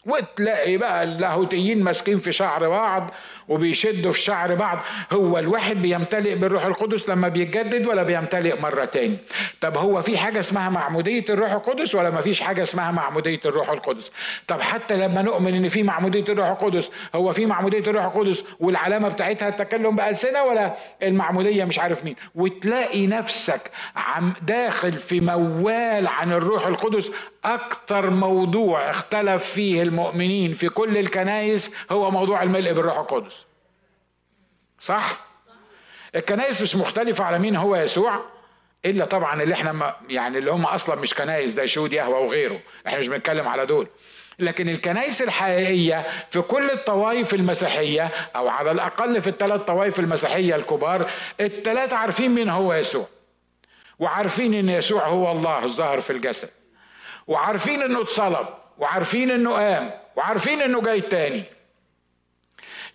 وتلاقي 0.08 0.78
بقى 0.78 1.04
اللاهوتيين 1.04 1.84
ماسكين 1.84 2.20
في 2.20 2.32
شعر 2.32 2.70
بعض 2.70 3.12
وبيشدوا 3.48 4.12
في 4.12 4.20
شعر 4.20 4.56
بعض. 4.56 4.80
هو 5.14 5.40
الواحد 5.40 5.82
بيمتلئ 5.82 6.36
بالروح 6.36 6.66
القدس 6.66 7.10
لما 7.10 7.28
بيتجدد 7.28 7.86
ولا 7.88 8.04
بيمتلئ 8.04 8.62
مرة 8.62 8.86
تاني؟ 8.86 9.18
طب 9.62 9.78
هو 9.78 10.02
في 10.02 10.18
حاجة 10.18 10.40
اسمها 10.40 10.70
معمودية 10.70 11.26
الروح 11.30 11.52
القدس 11.52 11.96
ولا 11.96 12.10
ما 12.10 12.22
فيش 12.22 12.42
حاجة 12.42 12.62
اسمها 12.64 12.92
معمودية 12.92 13.40
الروح 13.46 13.70
القدس؟ 13.70 14.12
طب 14.48 14.62
حتى 14.62 14.98
لما 14.98 15.22
نؤمن 15.22 15.54
إن 15.54 15.68
في 15.68 15.84
معمودية 15.84 16.26
الروح 16.34 16.48
القدس 16.48 16.92
هو 17.16 17.32
في 17.32 17.46
معمودية 17.46 17.80
الروح 17.88 18.06
القدس 18.06 18.44
والعلامة 18.60 19.10
بتاعتها 19.10 19.48
التكلم 19.50 19.96
بألسنة 19.96 20.44
ولا 20.44 20.76
المعمودية 21.04 21.66
مش 21.66 21.80
عارف 21.80 22.06
مين؟ 22.06 22.16
وتلاقي 22.36 23.08
نفسك 23.08 23.72
عم 23.96 24.34
داخل 24.42 24.92
في 24.92 25.20
موال 25.20 26.08
عن 26.08 26.32
الروح 26.32 26.68
القدس 26.68 27.12
أكثر 27.46 28.10
موضوع 28.12 28.92
اختلف 28.92 29.44
فيه 29.44 29.82
المؤمنين 29.98 30.54
في 30.54 30.70
كل 30.70 30.98
الكنائس 30.98 31.72
هو 31.92 32.12
موضوع 32.12 32.44
الملء 32.44 32.74
بالروح 32.74 32.98
القدس. 32.98 33.46
صح؟ 34.80 35.28
الكنائس 36.16 36.62
مش 36.62 36.76
مختلفة 36.76 37.24
على 37.24 37.40
مين 37.40 37.56
هو 37.56 37.76
يسوع 37.76 38.22
إلا 38.86 39.06
طبعا 39.06 39.44
اللي 39.44 39.54
إحنا 39.54 39.96
يعني 40.10 40.38
اللي 40.38 40.52
هم 40.52 40.66
أصلا 40.66 40.96
مش 40.96 41.14
كنائس 41.14 41.50
زي 41.50 41.68
شهود 41.68 41.94
يهوى 41.94 42.26
وغيره. 42.26 42.60
إحنا 42.88 43.00
مش 43.00 43.08
بنتكلم 43.08 43.48
على 43.48 43.66
دول. 43.66 43.88
لكن 44.40 44.70
الكنائس 44.70 45.22
الحقيقية 45.22 46.06
في 46.30 46.42
كل 46.42 46.70
الطوائف 46.72 47.34
المسيحية 47.34 48.12
أو 48.36 48.48
على 48.48 48.72
الأقل 48.72 49.22
في 49.22 49.30
الثلاث 49.30 49.62
طوائف 49.62 50.00
المسيحية 50.00 50.56
الكبار 50.56 51.10
الثلاثة 51.42 51.96
عارفين 51.96 52.32
مين 52.32 52.50
هو 52.50 52.74
يسوع. 52.74 53.08
وعارفين 54.00 54.54
إن 54.54 54.70
يسوع 54.70 55.08
هو 55.08 55.32
الله 55.32 55.64
الظاهر 55.64 56.02
في 56.02 56.10
الجسد. 56.10 56.50
وعارفين 57.28 57.82
إنه 57.82 58.02
اتصلب. 58.02 58.48
وعارفين 58.80 59.32
إنه 59.32 59.52
قام 59.52 59.92
وعارفين 60.16 60.62
إنه 60.62 60.82
جاي 60.82 61.02
تاني 61.02 61.44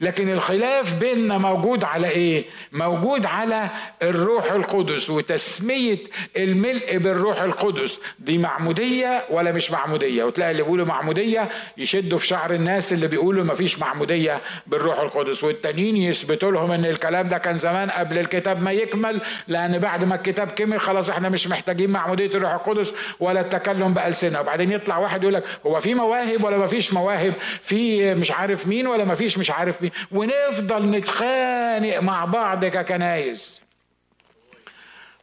لكن 0.02 0.32
الخلاف 0.32 0.94
بيننا 0.94 1.38
موجود 1.38 1.84
على 1.84 2.08
إيه؟ 2.08 2.44
موجود 2.72 3.26
على 3.26 3.70
الروح 4.02 4.52
القدس 4.52 5.10
وتسمية 5.10 5.98
الملء 6.36 6.96
بالروح 6.98 7.42
القدس. 7.42 8.00
دي 8.18 8.38
معمودية 8.38 9.24
ولا 9.30 9.52
مش 9.52 9.70
معمودية؟ 9.70 10.24
وتلاقي 10.24 10.50
اللي 10.50 10.62
بيقولوا 10.62 10.86
معمودية 10.86 11.48
يشدوا 11.78 12.18
في 12.18 12.26
شعر 12.26 12.54
الناس 12.54 12.92
اللي 12.92 13.08
بيقولوا 13.08 13.44
مفيش 13.44 13.78
معمودية 13.78 14.40
بالروح 14.66 15.00
القدس 15.00 15.44
والتانيين 15.44 15.96
يثبتوا 15.96 16.50
لهم 16.52 16.72
إن 16.72 16.84
الكلام 16.84 17.28
ده 17.28 17.38
كان 17.38 17.58
زمان 17.58 17.90
قبل 17.90 18.18
الكتاب 18.18 18.62
ما 18.62 18.72
يكمل 18.72 19.20
لأن 19.48 19.78
بعد 19.78 20.04
ما 20.04 20.14
الكتاب 20.14 20.50
كمل 20.50 20.80
خلاص 20.80 21.10
إحنا 21.10 21.28
مش 21.28 21.48
محتاجين 21.48 21.90
معمودية 21.90 22.26
الروح 22.26 22.52
القدس 22.52 22.94
ولا 23.20 23.40
التكلم 23.40 23.94
بألسنة. 23.94 24.40
وبعدين 24.40 24.72
يطلع 24.72 24.98
واحد 24.98 25.22
يقول 25.22 25.34
لك 25.34 25.44
هو 25.66 25.80
في 25.80 25.94
مواهب 25.94 26.44
ولا 26.44 26.58
مفيش 26.58 26.92
مواهب؟ 26.92 27.32
في 27.62 28.14
مش 28.14 28.30
عارف 28.30 28.66
مين 28.66 28.86
ولا 28.86 29.04
مفيش 29.04 29.38
مش 29.38 29.50
عارف 29.50 29.82
مين. 29.82 29.91
ونفضل 30.12 30.90
نتخانق 30.90 31.98
مع 31.98 32.24
بعض 32.24 32.64
ككنايس. 32.64 33.60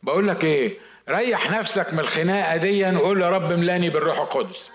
بقول 0.04 0.28
لك 0.28 0.44
إيه؟ 0.44 0.78
ريح 1.10 1.52
نفسك 1.52 1.94
من 1.94 2.00
الخناقة 2.00 2.58
دي 2.58 2.86
وقول 2.86 3.22
يا 3.22 3.30
رب 3.30 3.54
ملاني 3.54 3.90
بالروح 3.90 4.20
القدس. 4.20 4.70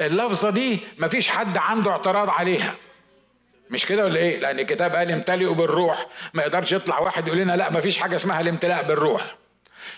اللفظة 0.00 0.50
دي 0.50 0.80
مفيش 0.98 1.28
حد 1.28 1.58
عنده 1.58 1.90
اعتراض 1.90 2.30
عليها. 2.30 2.74
مش 3.70 3.86
كده 3.86 4.04
ولا 4.04 4.16
إيه؟ 4.16 4.38
لأن 4.40 4.58
الكتاب 4.58 4.94
قال 4.94 5.10
امتلئوا 5.10 5.54
بالروح. 5.54 6.06
ما 6.34 6.42
يقدرش 6.42 6.72
يطلع 6.72 6.98
واحد 6.98 7.26
يقول 7.28 7.38
لنا 7.38 7.56
لا 7.56 7.70
مفيش 7.70 7.98
حاجة 7.98 8.14
اسمها 8.16 8.40
الامتلاء 8.40 8.82
بالروح. 8.84 9.36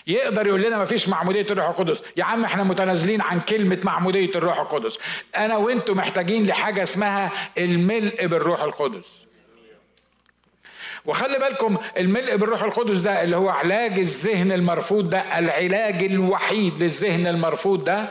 يقدر 0.07 0.47
يقول 0.47 0.61
لنا 0.61 0.81
مفيش 0.81 1.09
معمودية 1.09 1.41
الروح 1.51 1.69
القدس. 1.69 2.03
يا 2.17 2.23
عم 2.23 2.43
إحنا 2.43 2.63
متنازلين 2.63 3.21
عن 3.21 3.39
كلمة 3.39 3.79
معمودية 3.85 4.31
الروح 4.35 4.59
القدس. 4.59 4.99
أنا 5.37 5.57
وأنتم 5.57 5.97
محتاجين 5.97 6.47
لحاجة 6.47 6.83
اسمها 6.83 7.31
الملء 7.57 8.27
بالروح 8.27 8.61
القدس. 8.63 9.25
وخلي 11.05 11.39
بالكم 11.39 11.77
الملء 11.97 12.35
بالروح 12.35 12.63
القدس 12.63 12.99
ده 12.99 13.23
اللي 13.23 13.35
هو 13.35 13.49
علاج 13.49 13.99
الذهن 13.99 14.51
المرفوض 14.51 15.09
ده 15.09 15.39
العلاج 15.39 16.03
الوحيد 16.03 16.83
للذهن 16.83 17.27
المرفوض 17.27 17.83
ده. 17.83 18.09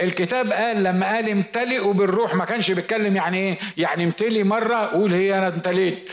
الكتاب 0.00 0.52
قال 0.52 0.82
لما 0.84 1.06
قال 1.14 1.28
امتلئوا 1.28 1.92
بالروح 1.92 2.34
ما 2.34 2.44
كانش 2.44 2.70
بيتكلم 2.70 3.16
يعني 3.16 3.38
إيه؟ 3.38 3.58
يعني 3.76 4.04
امتلي 4.04 4.44
مرة 4.44 4.76
قول 4.76 5.14
هي 5.14 5.38
أنا 5.38 5.48
امتليت 5.48 6.12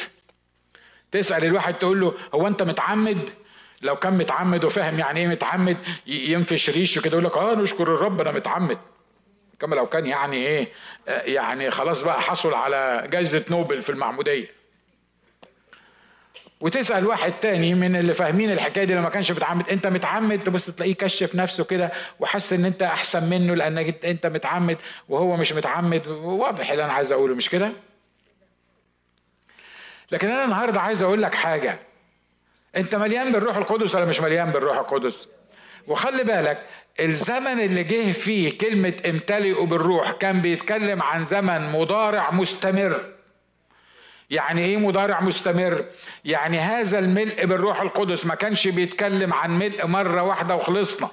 تسأل 1.12 1.46
الواحد 1.46 1.74
تقول 1.74 2.00
له 2.02 2.14
هو 2.34 2.48
أنت 2.48 2.64
متعمد؟ 2.64 3.30
لو 3.82 3.96
كان 3.96 4.18
متعمد 4.18 4.66
وفاهم 4.66 5.00
يعني 5.00 5.20
إيه 5.20 5.28
متعمد 5.28 5.78
ينفش 6.08 6.70
ريشه 6.70 7.02
كده 7.02 7.12
يقول 7.12 7.26
لك 7.26 7.38
آه 7.38 7.56
نشكر 7.56 7.84
الرب 7.94 8.22
أنا 8.22 8.32
متعمد. 8.32 8.78
كما 9.60 9.76
لو 9.76 9.88
كان 9.88 10.06
يعني 10.06 10.38
إيه 10.38 10.68
يعني 11.08 11.72
خلاص 11.72 12.02
بقى 12.02 12.22
حصل 12.22 12.54
على 12.54 13.08
جائزة 13.12 13.46
نوبل 13.50 13.82
في 13.82 13.90
المعمودية. 13.90 14.56
وتسأل 16.62 17.08
واحد 17.08 17.32
تاني 17.32 17.74
من 17.74 17.96
اللي 17.96 18.14
فاهمين 18.14 18.52
الحكاية 18.52 18.84
دي 18.84 18.94
لما 18.96 19.10
كانش 19.10 19.32
متعمد 19.32 19.70
أنت 19.70 19.88
متعمد؟ 19.88 20.44
تبص 20.44 20.66
تلاقيه 20.70 20.96
كشف 20.96 21.36
نفسه 21.36 21.64
كده 21.64 21.92
وحس 22.20 22.54
إن 22.54 22.66
أنت 22.66 22.84
أحسن 22.84 23.30
منه 23.30 23.54
لأنك 23.56 24.06
أنت 24.06 24.28
متعمد 24.28 24.78
وهو 25.10 25.36
مش 25.36 25.54
متعمد. 25.54 26.08
واضح 26.08 26.72
اللي 26.72 26.86
أنا 26.86 26.94
عايز 26.94 27.12
أقوله 27.12 27.36
مش 27.36 27.50
كده؟ 27.50 27.72
لكن 30.12 30.30
أنا 30.32 30.44
النهارده 30.46 30.82
عايز 30.82 31.02
أقول 31.04 31.22
لك 31.22 31.36
حاجة. 31.36 31.80
انت 32.78 32.96
مليان 32.96 33.32
بالروح 33.32 33.58
القدس 33.58 33.96
ولا 33.96 34.06
مش 34.06 34.22
مليان 34.22 34.50
بالروح 34.50 34.78
القدس؟ 34.78 35.28
وخلي 35.88 36.24
بالك 36.24 36.66
الزمن 37.00 37.60
اللي 37.60 37.84
جه 37.84 38.12
فيه 38.12 38.58
كلمة 38.58 38.94
امتلئوا 39.10 39.66
بالروح 39.66 40.12
كان 40.12 40.42
بيتكلم 40.42 41.02
عن 41.04 41.24
زمن 41.24 41.72
مضارع 41.72 42.32
مستمر. 42.32 43.02
يعني 44.30 44.66
إيه 44.66 44.78
مضارع 44.78 45.22
مستمر؟ 45.22 45.86
يعني 46.26 46.60
هذا 46.60 47.00
الملء 47.00 47.46
بالروح 47.46 47.82
القدس 47.82 48.26
ما 48.26 48.36
كانش 48.36 48.68
بيتكلم 48.68 49.34
عن 49.34 49.60
ملء 49.60 49.86
مرة 49.88 50.22
واحدة 50.22 50.56
وخلصنا. 50.56 51.10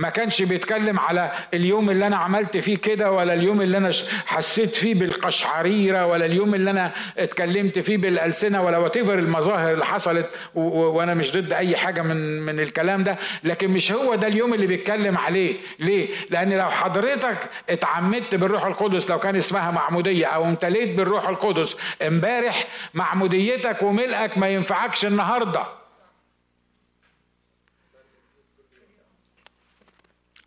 ما 0.00 0.08
كانش 0.10 0.42
بيتكلم 0.42 0.98
على 0.98 1.30
اليوم 1.54 1.90
اللي 1.90 2.06
أنا 2.06 2.16
عملت 2.16 2.56
فيه 2.56 2.76
كده 2.76 3.12
ولا 3.12 3.34
اليوم 3.34 3.60
اللي 3.60 3.76
أنا 3.76 3.90
حسيت 4.26 4.76
فيه 4.76 4.94
بالقشعريرة 4.94 6.06
ولا 6.06 6.26
اليوم 6.26 6.54
اللي 6.54 6.70
أنا 6.70 6.92
اتكلمت 7.18 7.78
فيه 7.78 7.96
بالألسنة 7.96 8.62
ولا 8.62 8.78
واتيفر 8.78 9.18
المظاهر 9.18 9.72
اللي 9.72 9.84
حصلت 9.84 10.26
وأنا 10.54 11.14
مش 11.14 11.32
ضد 11.32 11.52
أي 11.52 11.76
حاجة 11.76 12.02
من 12.02 12.42
من 12.42 12.60
الكلام 12.60 13.04
ده. 13.04 13.18
لكن 13.44 13.70
مش 13.70 13.92
هو 13.92 14.14
ده 14.14 14.28
اليوم 14.28 14.54
اللي 14.54 14.66
بيتكلم 14.66 15.18
عليه. 15.18 15.56
ليه؟ 15.78 16.08
لأن 16.30 16.52
لو 16.52 16.70
حضرتك 16.70 17.36
اتعمدت 17.70 18.34
بالروح 18.34 18.64
القدس 18.66 19.10
لو 19.10 19.18
كان 19.18 19.36
اسمها 19.36 19.70
معمودية 19.70 20.26
أو 20.26 20.44
امتليت 20.44 20.96
بالروح 20.96 21.28
القدس 21.28 21.76
امبارح 22.06 22.64
معموديتك 22.94 23.82
وملئك 23.82 24.38
ما 24.38 24.48
ينفعكش 24.48 25.04
النهارده. 25.06 25.79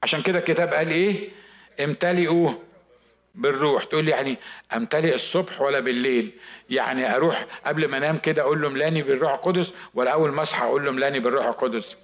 عشان 0.04 0.22
كده 0.22 0.40
الكتاب 0.40 0.74
قال 0.74 0.88
إيه؟ 0.90 1.30
امتلئوا 1.80 2.52
بالروح. 3.36 3.84
تقول 3.84 4.06
لي 4.06 4.12
يعني 4.12 4.38
أمتلئ 4.76 5.14
الصبح 5.14 5.62
ولا 5.62 5.80
بالليل؟ 5.80 6.32
يعني 6.70 7.16
أروح 7.16 7.46
قبل 7.66 7.88
ما 7.88 7.98
أنام 7.98 8.18
كده 8.18 8.42
أقول 8.42 8.62
له 8.62 8.70
ملاني 8.70 9.02
بالروح 9.04 9.34
القدس 9.34 9.74
ولا 9.94 10.12
أول 10.12 10.32
ما 10.32 10.42
أصحى 10.42 10.66
أقول 10.66 10.86
له 10.86 10.92
ملاني 10.92 11.20
بالروح 11.20 11.46
القدس. 11.46 11.98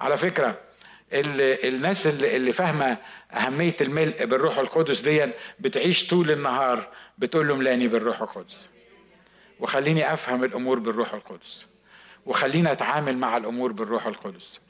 على 0.00 0.16
فكرة 0.16 0.58
الناس 1.12 2.06
اللي, 2.06 2.36
اللي 2.36 2.52
فاهمة 2.52 2.96
أهمية 3.32 3.76
الملء 3.80 4.24
بالروح 4.24 4.58
القدس 4.58 5.00
دي 5.00 5.30
بتعيش 5.60 6.08
طول 6.08 6.30
النهار 6.30 6.88
بتقول 7.18 7.48
له 7.48 7.56
ملاني 7.56 7.88
بالروح 7.88 8.22
القدس. 8.22 8.68
وخليني 9.60 10.12
أفهم 10.12 10.44
الأمور 10.44 10.78
بالروح 10.78 11.14
القدس. 11.14 11.66
وخليني 12.26 12.72
أتعامل 12.72 13.16
مع 13.18 13.36
الأمور 13.36 13.72
بالروح 13.72 14.06
القدس. 14.06 14.60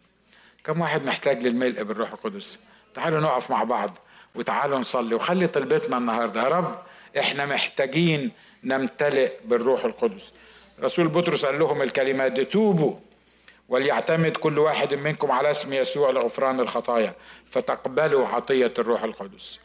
كم 0.64 0.80
واحد 0.80 1.04
محتاج 1.04 1.42
للملء 1.46 1.82
بالروح 1.82 2.12
القدس؟ 2.12 2.58
تعالوا 2.94 3.20
نقف 3.20 3.50
مع 3.50 3.64
بعض 3.64 3.98
وتعالوا 4.34 4.78
نصلي. 4.78 5.14
وخلي 5.14 5.46
طلبتنا 5.46 5.98
النهارده. 5.98 6.42
يا 6.42 6.48
رب 6.48 6.82
إحنا 7.18 7.46
محتاجين 7.46 8.30
نمتلئ 8.64 9.32
بالروح 9.44 9.84
القدس. 9.84 10.32
رسول 10.82 11.08
بطرس 11.08 11.44
قال 11.44 11.58
لهم 11.58 11.82
الكلمات 11.82 12.32
دي 12.32 12.44
توبوا 12.44 12.94
وليعتمد 13.68 14.36
كل 14.36 14.58
واحد 14.58 14.94
منكم 14.94 15.30
على 15.30 15.50
اسم 15.50 15.72
يسوع 15.72 16.10
لغفران 16.10 16.60
الخطايا 16.60 17.14
فتقبلوا 17.46 18.28
عطية 18.28 18.72
الروح 18.78 19.02
القدس. 19.02 19.60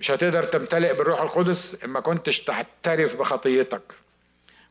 مش 0.00 0.10
هتقدر 0.10 0.44
تمتلئ 0.44 0.94
بالروح 0.94 1.20
القدس 1.20 1.76
ما 1.84 2.00
كنتش 2.00 2.40
تعترف 2.40 3.16
بخطيتك 3.16 3.82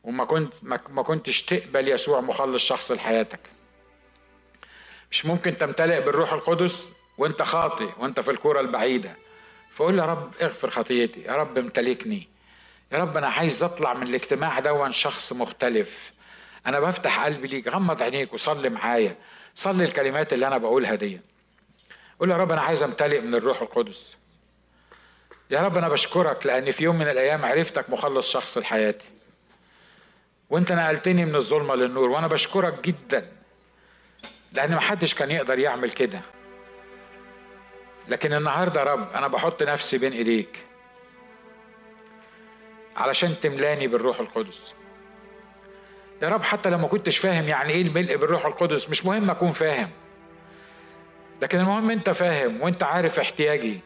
وما 0.03 0.25
كنت 0.25 0.53
ما 0.89 1.03
كنتش 1.03 1.43
تقبل 1.43 1.87
يسوع 1.87 2.21
مخلص 2.21 2.65
شخص 2.65 2.91
لحياتك. 2.91 3.39
مش 5.11 5.25
ممكن 5.25 5.57
تمتلئ 5.57 6.01
بالروح 6.01 6.33
القدس 6.33 6.91
وانت 7.17 7.43
خاطئ 7.43 7.89
وانت 7.99 8.19
في 8.19 8.31
الكرة 8.31 8.59
البعيدة. 8.59 9.15
فقول 9.71 9.99
يا 9.99 10.05
رب 10.05 10.31
اغفر 10.41 10.69
خطيتي 10.69 11.21
يا 11.21 11.35
رب 11.35 11.57
امتلكني. 11.57 12.27
يا 12.91 12.97
رب 12.97 13.17
أنا 13.17 13.27
عايز 13.27 13.63
أطلع 13.63 13.93
من 13.93 14.07
الاجتماع 14.07 14.59
دون 14.59 14.91
شخص 14.91 15.33
مختلف. 15.33 16.13
أنا 16.67 16.79
بفتح 16.79 17.25
قلبي 17.25 17.47
ليك 17.47 17.67
غمض 17.67 18.03
عينيك 18.03 18.33
وصلي 18.33 18.69
معايا. 18.69 19.15
صلي 19.55 19.83
الكلمات 19.83 20.33
اللي 20.33 20.47
أنا 20.47 20.57
بقولها 20.57 20.95
دي. 20.95 21.21
قول 22.19 22.31
يا 22.31 22.37
رب 22.37 22.51
أنا 22.51 22.61
عايز 22.61 22.83
امتلئ 22.83 23.21
من 23.21 23.35
الروح 23.35 23.61
القدس. 23.61 24.17
يا 25.51 25.59
رب 25.59 25.77
أنا 25.77 25.89
بشكرك 25.89 26.45
لأن 26.45 26.71
في 26.71 26.83
يوم 26.83 26.95
من 26.95 27.09
الأيام 27.09 27.45
عرفتك 27.45 27.89
مخلص 27.89 28.31
شخص 28.31 28.57
لحياتي. 28.57 29.05
وأنت 30.49 30.71
نقلتني 30.71 31.25
من 31.25 31.35
الظلمة 31.35 31.75
للنور 31.75 32.09
وأنا 32.09 32.27
بشكرك 32.27 32.83
جدا. 32.83 33.31
لأن 34.53 34.75
محدش 34.75 35.13
كان 35.13 35.31
يقدر 35.31 35.59
يعمل 35.59 35.89
كده. 35.89 36.21
لكن 38.07 38.33
النهارده 38.33 38.79
يا 38.79 38.85
رب 38.85 39.13
أنا 39.15 39.27
بحط 39.27 39.63
نفسي 39.63 39.97
بين 39.97 40.13
إيديك. 40.13 40.57
علشان 42.97 43.39
تملاني 43.39 43.87
بالروح 43.87 44.19
القدس. 44.19 44.73
يا 46.21 46.29
رب 46.29 46.43
حتى 46.43 46.69
لو 46.69 46.77
ما 46.77 46.87
كنتش 46.87 47.17
فاهم 47.17 47.47
يعني 47.47 47.73
إيه 47.73 47.81
الملء 47.81 48.15
بالروح 48.15 48.45
القدس 48.45 48.89
مش 48.89 49.05
مهم 49.05 49.29
أكون 49.29 49.51
فاهم. 49.51 49.89
لكن 51.41 51.59
المهم 51.59 51.91
أنت 51.91 52.09
فاهم 52.09 52.61
وأنت 52.61 52.83
عارف 52.83 53.19
احتياجي. 53.19 53.79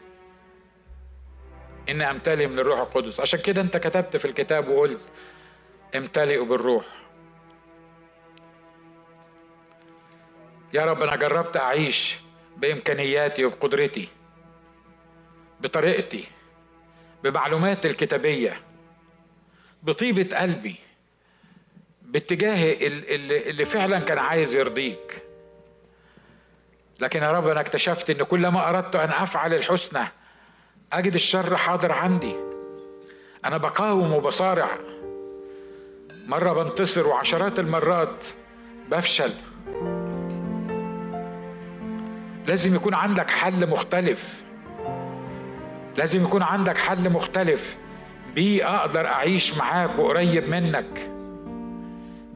ان 1.88 2.02
أمتلئ 2.02 2.46
من 2.46 2.58
الروح 2.58 2.80
القدس. 2.80 3.20
عشان 3.20 3.40
كده 3.40 3.60
أنت 3.60 3.76
كتبت 3.76 4.16
في 4.16 4.24
الكتاب 4.24 4.68
وقلت 4.68 5.00
امتلئوا 5.96 6.44
بالروح. 6.46 6.84
يا 10.74 10.84
رب 10.84 11.02
أنا 11.02 11.16
جربت 11.16 11.56
أعيش 11.56 12.18
بإمكانياتي 12.56 13.44
وبقدرتي 13.44 14.08
بطريقتي 15.60 16.24
بمعلوماتي 17.24 17.88
الكتابية 17.88 18.60
بطيبة 19.82 20.36
قلبي 20.36 20.76
باتجاه 22.02 22.72
اللي, 22.80 23.64
فعلا 23.64 23.98
كان 23.98 24.18
عايز 24.18 24.54
يرضيك. 24.54 25.22
لكن 27.00 27.22
يا 27.22 27.32
رب 27.32 27.48
أنا 27.48 27.60
اكتشفت 27.60 28.10
إن 28.10 28.22
كلما 28.22 28.68
أردت 28.68 28.96
أن 28.96 29.10
أفعل 29.10 29.54
الحسنى 29.54 30.08
أجد 30.92 31.14
الشر 31.14 31.56
حاضر 31.56 31.92
عندي. 31.92 32.36
أنا 33.44 33.56
بقاوم 33.56 34.12
وبصارع. 34.12 34.78
مرة 36.26 36.52
بنتصر 36.52 37.08
وعشرات 37.08 37.58
المرات 37.58 38.24
بفشل. 38.90 39.32
لازم 42.46 42.74
يكون 42.74 42.94
عندك 42.94 43.30
حل 43.30 43.70
مختلف. 43.70 44.42
لازم 45.96 46.24
يكون 46.24 46.42
عندك 46.42 46.78
حل 46.78 47.10
مختلف. 47.10 47.76
بيه 48.34 48.76
أقدر 48.76 49.06
أعيش 49.06 49.56
معاك 49.56 49.98
وقريب 49.98 50.48
منك. 50.48 51.10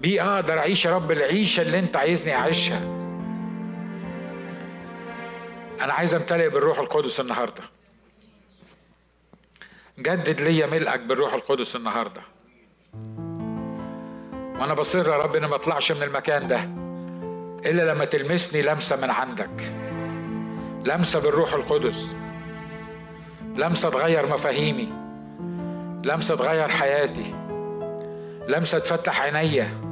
بيه 0.01 0.35
أقدر 0.35 0.59
أعيش 0.59 0.85
يا 0.85 0.95
رب 0.95 1.11
العيشة 1.11 1.61
اللي 1.61 1.79
أنت 1.79 1.97
عايزني 1.97 2.35
أعيشها. 2.35 2.79
أنا 5.81 5.93
عايز 5.93 6.15
أمتلئ 6.15 6.49
بالروح 6.49 6.79
القدس 6.79 7.21
النهارده. 7.21 7.63
جدد 9.99 10.41
ليا 10.41 10.67
ملئك 10.67 11.01
بالروح 11.01 11.35
القدس 11.35 11.77
النهارده. 11.77 12.21
وأنا 14.61 14.75
بصر 14.75 15.11
يا 15.11 15.17
رب 15.17 15.37
اني 15.37 15.47
ما 15.47 15.55
أطلعش 15.55 15.93
من 15.93 16.03
المكان 16.03 16.47
ده 16.47 16.61
إلا 17.71 17.93
لما 17.93 18.05
تلمسني 18.05 18.63
لمسة 18.63 18.97
من 18.97 19.11
عندك. 19.11 19.51
لمسة 20.85 21.21
بالروح 21.21 21.55
القدس. 21.55 22.15
لمسة 23.57 23.91
تغير 23.91 24.27
مفاهيمي. 24.27 24.89
لمسة 26.05 26.37
تغير 26.37 26.69
حياتي. 26.69 27.35
لمسة 28.49 28.79
تفتح 28.79 29.23
عينيا. 29.23 29.88